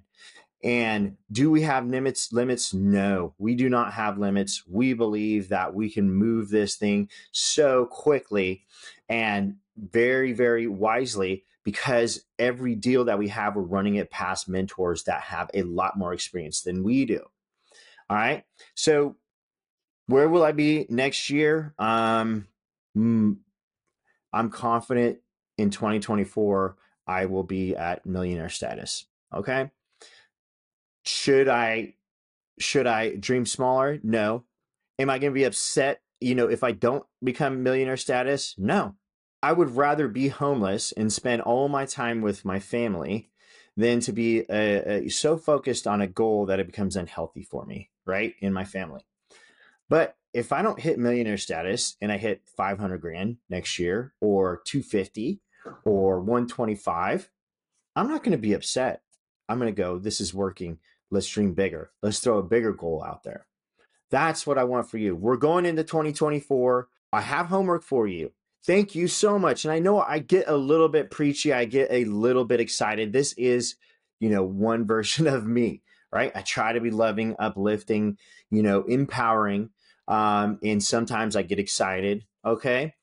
And 0.61 1.15
do 1.31 1.49
we 1.49 1.61
have 1.61 1.87
limits? 1.87 2.33
Limits? 2.33 2.73
No, 2.73 3.33
we 3.37 3.55
do 3.55 3.69
not 3.69 3.93
have 3.93 4.17
limits. 4.17 4.63
We 4.67 4.93
believe 4.93 5.49
that 5.49 5.73
we 5.73 5.89
can 5.89 6.11
move 6.11 6.49
this 6.49 6.75
thing 6.75 7.09
so 7.31 7.85
quickly 7.85 8.65
and 9.07 9.55
very, 9.77 10.33
very 10.33 10.67
wisely 10.67 11.45
because 11.63 12.25
every 12.37 12.75
deal 12.75 13.05
that 13.05 13.19
we 13.19 13.29
have, 13.29 13.55
we're 13.55 13.61
running 13.61 13.95
it 13.95 14.11
past 14.11 14.49
mentors 14.49 15.03
that 15.03 15.21
have 15.21 15.49
a 15.53 15.63
lot 15.63 15.97
more 15.97 16.13
experience 16.13 16.61
than 16.61 16.83
we 16.83 17.05
do. 17.05 17.23
All 18.09 18.17
right. 18.17 18.43
So, 18.75 19.15
where 20.07 20.27
will 20.27 20.43
I 20.43 20.51
be 20.51 20.87
next 20.89 21.29
year? 21.29 21.75
Um, 21.77 22.47
mm, 22.97 23.37
I'm 24.33 24.49
confident 24.49 25.19
in 25.57 25.69
2024, 25.69 26.77
I 27.05 27.25
will 27.25 27.43
be 27.43 27.75
at 27.75 28.05
millionaire 28.05 28.49
status. 28.49 29.05
Okay 29.33 29.69
should 31.09 31.47
I 31.47 31.95
should 32.59 32.87
I 32.87 33.15
dream 33.15 33.45
smaller? 33.45 33.99
No. 34.03 34.43
Am 34.99 35.09
I 35.09 35.17
going 35.17 35.31
to 35.31 35.39
be 35.39 35.45
upset, 35.45 36.01
you 36.19 36.35
know, 36.35 36.49
if 36.49 36.63
I 36.63 36.73
don't 36.73 37.05
become 37.23 37.63
millionaire 37.63 37.97
status? 37.97 38.53
No. 38.57 38.95
I 39.41 39.53
would 39.53 39.77
rather 39.77 40.09
be 40.09 40.27
homeless 40.27 40.91
and 40.91 41.11
spend 41.11 41.41
all 41.41 41.69
my 41.69 41.85
time 41.85 42.21
with 42.21 42.43
my 42.43 42.59
family 42.59 43.29
than 43.77 44.01
to 44.01 44.11
be 44.11 44.43
uh, 44.49 44.53
uh, 44.53 45.09
so 45.09 45.37
focused 45.37 45.87
on 45.87 46.01
a 46.01 46.07
goal 46.07 46.45
that 46.47 46.59
it 46.59 46.65
becomes 46.65 46.97
unhealthy 46.97 47.43
for 47.43 47.65
me, 47.65 47.89
right? 48.05 48.33
In 48.39 48.53
my 48.53 48.63
family. 48.63 49.05
But 49.89 50.15
if 50.33 50.51
I 50.51 50.61
don't 50.61 50.79
hit 50.79 50.99
millionaire 50.99 51.37
status 51.37 51.95
and 52.01 52.11
I 52.11 52.17
hit 52.17 52.41
500 52.55 52.99
grand 52.99 53.37
next 53.49 53.79
year 53.79 54.13
or 54.21 54.61
250 54.65 55.41
or 55.83 56.19
125, 56.19 57.29
I'm 57.95 58.07
not 58.07 58.23
going 58.23 58.31
to 58.31 58.37
be 58.37 58.53
upset. 58.53 59.01
I'm 59.47 59.59
going 59.59 59.73
to 59.73 59.81
go, 59.81 59.97
this 59.97 60.21
is 60.21 60.33
working. 60.33 60.77
Let's 61.11 61.27
dream 61.27 61.53
bigger. 61.53 61.91
Let's 62.03 62.19
throw 62.19 62.37
a 62.37 62.43
bigger 62.43 62.71
goal 62.71 63.03
out 63.03 63.23
there. 63.23 63.47
That's 64.11 64.45
what 64.45 64.57
I 64.57 64.63
want 64.63 64.89
for 64.89 64.97
you. 64.97 65.15
We're 65.15 65.37
going 65.37 65.65
into 65.65 65.83
2024. 65.83 66.87
I 67.11 67.21
have 67.21 67.47
homework 67.47 67.83
for 67.83 68.07
you. 68.07 68.31
Thank 68.65 68.93
you 68.93 69.07
so 69.07 69.39
much. 69.39 69.65
And 69.65 69.71
I 69.71 69.79
know 69.79 69.99
I 69.99 70.19
get 70.19 70.47
a 70.47 70.57
little 70.57 70.89
bit 70.89 71.09
preachy. 71.11 71.53
I 71.53 71.65
get 71.65 71.87
a 71.91 72.05
little 72.05 72.45
bit 72.45 72.59
excited. 72.59 73.13
This 73.13 73.33
is, 73.33 73.75
you 74.19 74.29
know, 74.29 74.43
one 74.43 74.85
version 74.87 75.27
of 75.27 75.45
me, 75.45 75.81
right? 76.11 76.31
I 76.35 76.41
try 76.41 76.73
to 76.73 76.81
be 76.81 76.91
loving, 76.91 77.35
uplifting, 77.39 78.17
you 78.49 78.63
know, 78.63 78.83
empowering. 78.83 79.69
Um, 80.07 80.59
and 80.63 80.83
sometimes 80.83 81.35
I 81.35 81.43
get 81.43 81.59
excited. 81.59 82.25
Okay. 82.43 82.93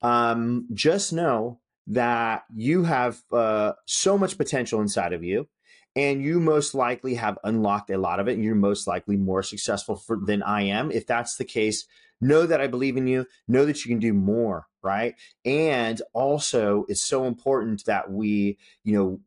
Um, 0.00 0.68
just 0.72 1.12
know 1.12 1.60
that 1.88 2.44
you 2.54 2.84
have 2.84 3.22
uh, 3.32 3.72
so 3.86 4.16
much 4.16 4.38
potential 4.38 4.80
inside 4.80 5.12
of 5.12 5.24
you 5.24 5.48
and 5.94 6.22
you 6.22 6.40
most 6.40 6.74
likely 6.74 7.14
have 7.14 7.38
unlocked 7.44 7.90
a 7.90 7.98
lot 7.98 8.20
of 8.20 8.28
it 8.28 8.34
and 8.34 8.44
you're 8.44 8.54
most 8.54 8.86
likely 8.86 9.16
more 9.16 9.42
successful 9.42 9.96
for, 9.96 10.18
than 10.24 10.42
i 10.42 10.62
am 10.62 10.90
if 10.90 11.06
that's 11.06 11.36
the 11.36 11.44
case 11.44 11.86
know 12.20 12.46
that 12.46 12.60
i 12.60 12.66
believe 12.66 12.96
in 12.96 13.06
you 13.06 13.26
know 13.48 13.64
that 13.64 13.84
you 13.84 13.90
can 13.90 13.98
do 13.98 14.12
more 14.12 14.66
right 14.82 15.14
and 15.44 16.00
also 16.12 16.84
it's 16.88 17.02
so 17.02 17.24
important 17.24 17.84
that 17.84 18.10
we 18.10 18.58
you 18.84 18.94
know 18.94 19.20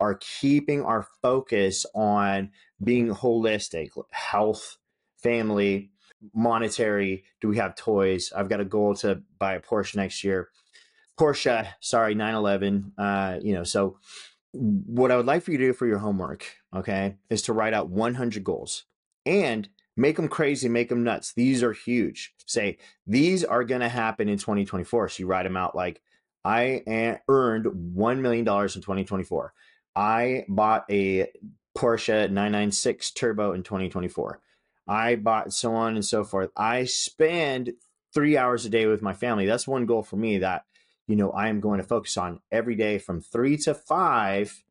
are 0.00 0.16
keeping 0.16 0.82
our 0.82 1.06
focus 1.22 1.86
on 1.94 2.50
being 2.82 3.08
holistic 3.08 3.90
health 4.10 4.76
family 5.22 5.90
monetary 6.34 7.24
do 7.40 7.48
we 7.48 7.56
have 7.56 7.74
toys 7.74 8.32
i've 8.34 8.48
got 8.48 8.60
a 8.60 8.64
goal 8.64 8.94
to 8.94 9.22
buy 9.38 9.54
a 9.54 9.60
porsche 9.60 9.96
next 9.96 10.24
year 10.24 10.48
porsche 11.18 11.66
sorry 11.80 12.14
911 12.14 12.92
uh 12.98 13.38
you 13.42 13.54
know 13.54 13.64
so 13.64 13.98
what 14.54 15.10
I 15.10 15.16
would 15.16 15.26
like 15.26 15.42
for 15.42 15.50
you 15.52 15.58
to 15.58 15.66
do 15.66 15.72
for 15.72 15.86
your 15.86 15.98
homework, 15.98 16.46
okay, 16.74 17.16
is 17.28 17.42
to 17.42 17.52
write 17.52 17.74
out 17.74 17.90
100 17.90 18.44
goals 18.44 18.84
and 19.26 19.68
make 19.96 20.16
them 20.16 20.28
crazy, 20.28 20.68
make 20.68 20.88
them 20.88 21.02
nuts. 21.02 21.32
These 21.32 21.62
are 21.62 21.72
huge. 21.72 22.34
Say, 22.46 22.78
these 23.06 23.44
are 23.44 23.64
going 23.64 23.80
to 23.80 23.88
happen 23.88 24.28
in 24.28 24.38
2024. 24.38 25.08
So 25.08 25.22
you 25.22 25.26
write 25.26 25.42
them 25.42 25.56
out 25.56 25.74
like, 25.74 26.00
I 26.44 27.18
earned 27.28 27.64
$1 27.64 28.18
million 28.20 28.40
in 28.40 28.44
2024. 28.44 29.54
I 29.96 30.44
bought 30.48 30.84
a 30.90 31.28
Porsche 31.76 32.30
996 32.30 33.12
Turbo 33.12 33.52
in 33.52 33.62
2024. 33.62 34.40
I 34.86 35.16
bought 35.16 35.52
so 35.52 35.74
on 35.74 35.94
and 35.94 36.04
so 36.04 36.24
forth. 36.24 36.50
I 36.56 36.84
spend 36.84 37.72
three 38.12 38.36
hours 38.36 38.64
a 38.64 38.70
day 38.70 38.86
with 38.86 39.02
my 39.02 39.14
family. 39.14 39.46
That's 39.46 39.66
one 39.66 39.86
goal 39.86 40.02
for 40.02 40.16
me 40.16 40.38
that 40.38 40.64
you 41.06 41.16
know, 41.16 41.30
I 41.30 41.48
am 41.48 41.60
going 41.60 41.78
to 41.78 41.86
focus 41.86 42.16
on 42.16 42.40
every 42.50 42.76
day 42.76 42.98
from 42.98 43.20
three 43.20 43.56
to 43.58 43.74
five, 43.74 44.62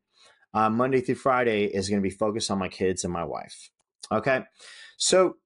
uh, 0.52 0.68
Monday 0.68 1.00
through 1.00 1.16
Friday 1.16 1.64
is 1.64 1.88
going 1.88 2.00
to 2.00 2.08
be 2.08 2.14
focused 2.14 2.50
on 2.50 2.58
my 2.58 2.68
kids 2.68 3.04
and 3.04 3.12
my 3.12 3.24
wife. 3.24 3.70
Okay. 4.10 4.42
So 4.96 5.36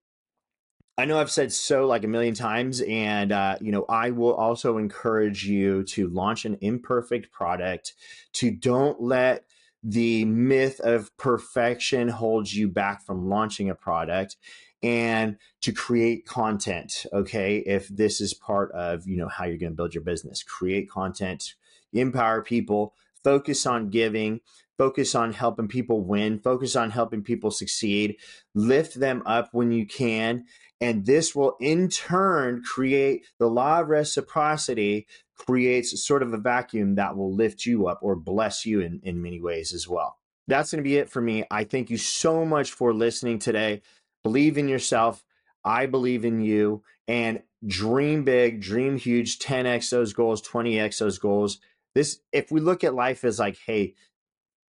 I 0.97 1.05
know 1.05 1.19
I've 1.19 1.31
said 1.31 1.53
so 1.53 1.87
like 1.87 2.05
a 2.05 2.09
million 2.09 2.35
times, 2.35 2.81
and 2.81 3.33
uh, 3.33 3.57
you 3.61 3.71
know 3.71 3.85
I 3.89 4.11
will 4.11 4.35
also 4.35 4.79
encourage 4.79 5.45
you 5.45 5.85
to 5.85 6.09
launch 6.09 6.45
an 6.45 6.59
imperfect 6.61 7.31
product. 7.31 7.95
To 8.35 8.51
don't 8.51 9.01
let 9.01 9.45
the 9.83 10.25
myth 10.25 10.81
of 10.81 11.17
perfection 11.17 12.09
holds 12.09 12.55
you 12.55 12.69
back 12.69 13.05
from 13.05 13.29
launching 13.29 13.71
a 13.71 13.75
product, 13.75 14.37
and 14.83 15.37
to 15.61 15.73
create 15.73 16.25
content 16.27 17.07
okay? 17.13 17.59
If 17.59 17.89
this 17.89 18.21
is 18.21 18.35
part 18.35 18.71
of 18.73 19.07
you 19.07 19.17
know 19.17 19.29
how 19.29 19.45
you're 19.45 19.59
going 19.59 19.73
to 19.73 19.77
build 19.77 19.95
your 19.95 20.05
business 20.05 20.43
create 20.43 20.89
content 20.91 21.55
empower 21.93 22.43
people 22.43 22.95
focus 23.25 23.67
on 23.67 23.91
giving 23.91 24.41
focus 24.77 25.15
on 25.15 25.33
helping 25.33 25.69
people 25.69 26.05
win 26.05 26.39
focus 26.39 26.77
on 26.77 26.91
helping 26.91 27.23
people 27.23 27.51
succeed 27.51 28.17
lift 28.55 28.99
them 28.99 29.23
up 29.27 29.49
when 29.53 29.73
you 29.73 29.87
can 29.87 30.45
and 30.81 31.07
this 31.07 31.35
will 31.35 31.57
in 31.61 31.89
turn 31.89 32.63
create 32.63 33.27
the 33.39 33.49
law 33.49 33.81
of 33.81 33.89
reciprocity 33.89 35.07
creates 35.35 36.05
sort 36.05 36.23
of 36.23 36.33
a 36.33 36.39
vacuum 36.39 36.95
that 36.97 37.17
will 37.17 37.33
lift 37.33 37.65
you 37.65 37.87
up 37.87 37.99
or 38.03 38.17
bless 38.17 38.67
you 38.67 38.81
in, 38.81 39.01
in 39.03 39.23
many 39.23 39.41
ways 39.41 39.73
as 39.73 39.89
well 39.89 40.19
that's 40.47 40.71
going 40.71 40.83
to 40.83 40.89
be 40.89 40.97
it 40.97 41.11
for 41.11 41.21
me 41.21 41.45
i 41.51 41.65
thank 41.65 41.91
you 41.91 41.97
so 41.97 42.45
much 42.45 42.73
for 42.73 42.95
listening 42.95 43.39
today 43.39 43.81
believe 44.23 44.59
in 44.59 44.69
yourself. 44.69 45.25
I 45.65 45.87
believe 45.87 46.25
in 46.25 46.41
you 46.41 46.83
and 47.07 47.43
dream 47.67 48.25
big, 48.25 48.61
dream 48.61 48.99
huge, 48.99 49.39
10x 49.39 49.91
those 49.91 50.13
goals, 50.13 50.43
20x 50.43 50.99
those 50.99 51.19
goals. 51.19 51.59
This, 51.95 52.21
if 52.33 52.51
we 52.51 52.61
look 52.61 52.85
at 52.85 52.95
life 52.95 53.25
as 53.25 53.39
like, 53.39 53.59
hey, 53.67 53.95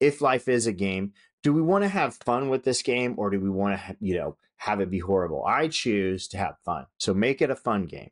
if 0.00 0.20
life 0.20 0.48
is 0.48 0.66
a 0.66 0.72
game, 0.72 1.12
do 1.42 1.52
we 1.52 1.62
want 1.62 1.84
to 1.84 1.88
have 1.88 2.14
fun 2.14 2.48
with 2.48 2.64
this 2.64 2.82
game 2.82 3.14
or 3.16 3.30
do 3.30 3.40
we 3.40 3.50
want 3.50 3.78
to, 3.78 3.96
you 4.00 4.16
know, 4.16 4.36
have 4.56 4.80
it 4.80 4.90
be 4.90 4.98
horrible? 4.98 5.44
I 5.44 5.68
choose 5.68 6.28
to 6.28 6.38
have 6.38 6.56
fun. 6.64 6.86
So 6.98 7.14
make 7.14 7.40
it 7.40 7.50
a 7.50 7.56
fun 7.56 7.86
game. 7.86 8.10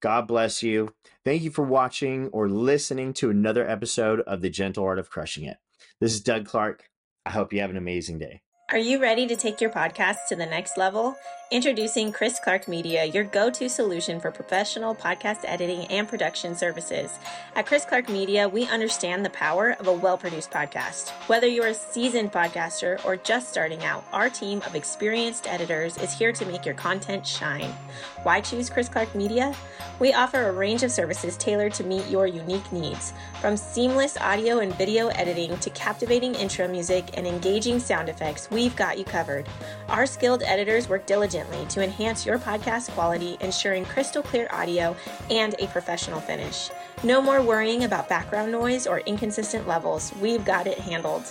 God 0.00 0.26
bless 0.26 0.62
you. 0.62 0.94
Thank 1.24 1.42
you 1.42 1.50
for 1.50 1.64
watching 1.64 2.28
or 2.28 2.48
listening 2.48 3.12
to 3.14 3.30
another 3.30 3.68
episode 3.68 4.20
of 4.20 4.40
The 4.40 4.50
Gentle 4.50 4.84
Art 4.84 4.98
of 4.98 5.10
Crushing 5.10 5.44
It. 5.44 5.58
This 6.00 6.12
is 6.12 6.22
Doug 6.22 6.46
Clark. 6.46 6.90
I 7.26 7.30
hope 7.30 7.52
you 7.52 7.60
have 7.60 7.70
an 7.70 7.76
amazing 7.76 8.18
day. 8.18 8.40
Are 8.72 8.78
you 8.78 9.02
ready 9.02 9.26
to 9.26 9.34
take 9.34 9.60
your 9.60 9.70
podcast 9.70 10.26
to 10.28 10.36
the 10.36 10.46
next 10.46 10.76
level? 10.76 11.16
Introducing 11.50 12.12
Chris 12.12 12.38
Clark 12.38 12.68
Media, 12.68 13.04
your 13.04 13.24
go 13.24 13.50
to 13.50 13.68
solution 13.68 14.20
for 14.20 14.30
professional 14.30 14.94
podcast 14.94 15.38
editing 15.42 15.86
and 15.86 16.06
production 16.06 16.54
services. 16.54 17.18
At 17.56 17.66
Chris 17.66 17.84
Clark 17.84 18.08
Media, 18.08 18.48
we 18.48 18.68
understand 18.68 19.24
the 19.24 19.30
power 19.30 19.74
of 19.80 19.88
a 19.88 19.92
well 19.92 20.16
produced 20.16 20.52
podcast. 20.52 21.10
Whether 21.26 21.48
you're 21.48 21.66
a 21.66 21.74
seasoned 21.74 22.30
podcaster 22.30 23.04
or 23.04 23.16
just 23.16 23.48
starting 23.48 23.82
out, 23.82 24.04
our 24.12 24.30
team 24.30 24.62
of 24.64 24.76
experienced 24.76 25.48
editors 25.48 25.98
is 25.98 26.16
here 26.16 26.30
to 26.30 26.46
make 26.46 26.64
your 26.64 26.76
content 26.76 27.26
shine. 27.26 27.74
Why 28.22 28.40
choose 28.40 28.70
Chris 28.70 28.88
Clark 28.88 29.12
Media? 29.16 29.52
We 29.98 30.12
offer 30.12 30.46
a 30.46 30.52
range 30.52 30.84
of 30.84 30.92
services 30.92 31.36
tailored 31.36 31.74
to 31.74 31.84
meet 31.84 32.06
your 32.08 32.28
unique 32.28 32.70
needs. 32.70 33.12
From 33.40 33.56
seamless 33.56 34.16
audio 34.18 34.60
and 34.60 34.72
video 34.76 35.08
editing 35.08 35.58
to 35.58 35.70
captivating 35.70 36.36
intro 36.36 36.68
music 36.68 37.06
and 37.14 37.26
engaging 37.26 37.80
sound 37.80 38.08
effects, 38.08 38.48
we 38.52 38.59
we've 38.60 38.76
got 38.76 38.98
you 38.98 39.04
covered. 39.04 39.46
Our 39.88 40.04
skilled 40.04 40.42
editors 40.42 40.86
work 40.86 41.06
diligently 41.06 41.64
to 41.70 41.82
enhance 41.82 42.26
your 42.26 42.38
podcast 42.38 42.90
quality, 42.90 43.38
ensuring 43.40 43.86
crystal 43.86 44.22
clear 44.22 44.48
audio 44.52 44.94
and 45.30 45.54
a 45.58 45.66
professional 45.68 46.20
finish. 46.20 46.68
No 47.02 47.22
more 47.22 47.40
worrying 47.40 47.84
about 47.84 48.10
background 48.10 48.52
noise 48.52 48.86
or 48.86 49.00
inconsistent 49.00 49.66
levels. 49.66 50.12
We've 50.20 50.44
got 50.44 50.66
it 50.66 50.78
handled. 50.78 51.24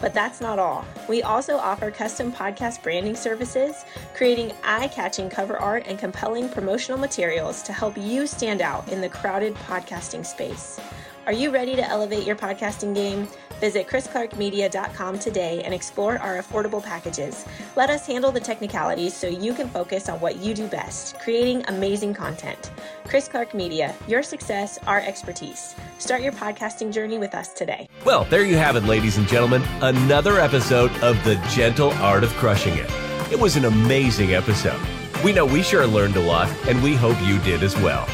But 0.00 0.14
that's 0.14 0.40
not 0.40 0.60
all. 0.60 0.84
We 1.08 1.24
also 1.24 1.56
offer 1.56 1.90
custom 1.90 2.30
podcast 2.30 2.84
branding 2.84 3.16
services, 3.16 3.84
creating 4.14 4.52
eye 4.62 4.86
catching 4.86 5.28
cover 5.28 5.56
art 5.56 5.88
and 5.88 5.98
compelling 5.98 6.48
promotional 6.48 7.00
materials 7.00 7.62
to 7.62 7.72
help 7.72 7.98
you 7.98 8.28
stand 8.28 8.62
out 8.62 8.88
in 8.92 9.00
the 9.00 9.08
crowded 9.08 9.56
podcasting 9.56 10.24
space. 10.24 10.78
Are 11.26 11.32
you 11.32 11.50
ready 11.50 11.74
to 11.74 11.82
elevate 11.82 12.24
your 12.24 12.36
podcasting 12.36 12.94
game? 12.94 13.26
Visit 13.60 13.86
chrisclarkmedia.com 13.86 15.18
today 15.18 15.62
and 15.62 15.72
explore 15.72 16.18
our 16.18 16.42
affordable 16.42 16.82
packages. 16.82 17.44
Let 17.74 17.88
us 17.88 18.06
handle 18.06 18.30
the 18.30 18.40
technicalities 18.40 19.14
so 19.14 19.26
you 19.26 19.54
can 19.54 19.68
focus 19.68 20.08
on 20.08 20.20
what 20.20 20.36
you 20.36 20.54
do 20.54 20.66
best, 20.68 21.18
creating 21.20 21.64
amazing 21.68 22.14
content. 22.14 22.70
Chris 23.04 23.28
Clark 23.28 23.54
Media, 23.54 23.94
your 24.06 24.22
success, 24.22 24.78
our 24.86 25.00
expertise. 25.00 25.74
Start 25.98 26.22
your 26.22 26.32
podcasting 26.32 26.92
journey 26.92 27.18
with 27.18 27.34
us 27.34 27.52
today. 27.54 27.88
Well, 28.04 28.24
there 28.24 28.44
you 28.44 28.56
have 28.56 28.76
it, 28.76 28.84
ladies 28.84 29.16
and 29.16 29.26
gentlemen. 29.26 29.62
Another 29.80 30.38
episode 30.38 30.90
of 31.02 31.22
The 31.24 31.36
Gentle 31.50 31.92
Art 31.94 32.24
of 32.24 32.30
Crushing 32.34 32.76
It. 32.76 32.90
It 33.32 33.40
was 33.40 33.56
an 33.56 33.64
amazing 33.64 34.34
episode. 34.34 34.80
We 35.24 35.32
know 35.32 35.46
we 35.46 35.62
sure 35.62 35.86
learned 35.86 36.16
a 36.16 36.20
lot, 36.20 36.48
and 36.68 36.82
we 36.82 36.94
hope 36.94 37.16
you 37.22 37.38
did 37.38 37.62
as 37.62 37.74
well. 37.76 38.06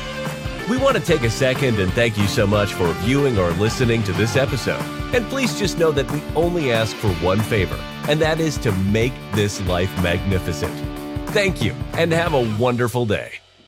We 0.68 0.76
want 0.78 0.96
to 0.96 1.02
take 1.02 1.22
a 1.22 1.30
second 1.30 1.80
and 1.80 1.92
thank 1.92 2.16
you 2.16 2.26
so 2.28 2.46
much 2.46 2.72
for 2.72 2.92
viewing 3.00 3.36
or 3.36 3.50
listening 3.52 4.04
to 4.04 4.12
this 4.12 4.36
episode. 4.36 4.80
And 5.12 5.26
please 5.28 5.58
just 5.58 5.76
know 5.76 5.90
that 5.90 6.10
we 6.10 6.22
only 6.36 6.72
ask 6.72 6.96
for 6.96 7.12
one 7.14 7.40
favor, 7.40 7.78
and 8.08 8.20
that 8.20 8.40
is 8.40 8.58
to 8.58 8.72
make 8.72 9.12
this 9.32 9.60
life 9.62 9.90
magnificent. 10.02 10.72
Thank 11.30 11.62
you, 11.62 11.74
and 11.94 12.12
have 12.12 12.34
a 12.34 12.56
wonderful 12.58 13.06
day. 13.06 13.41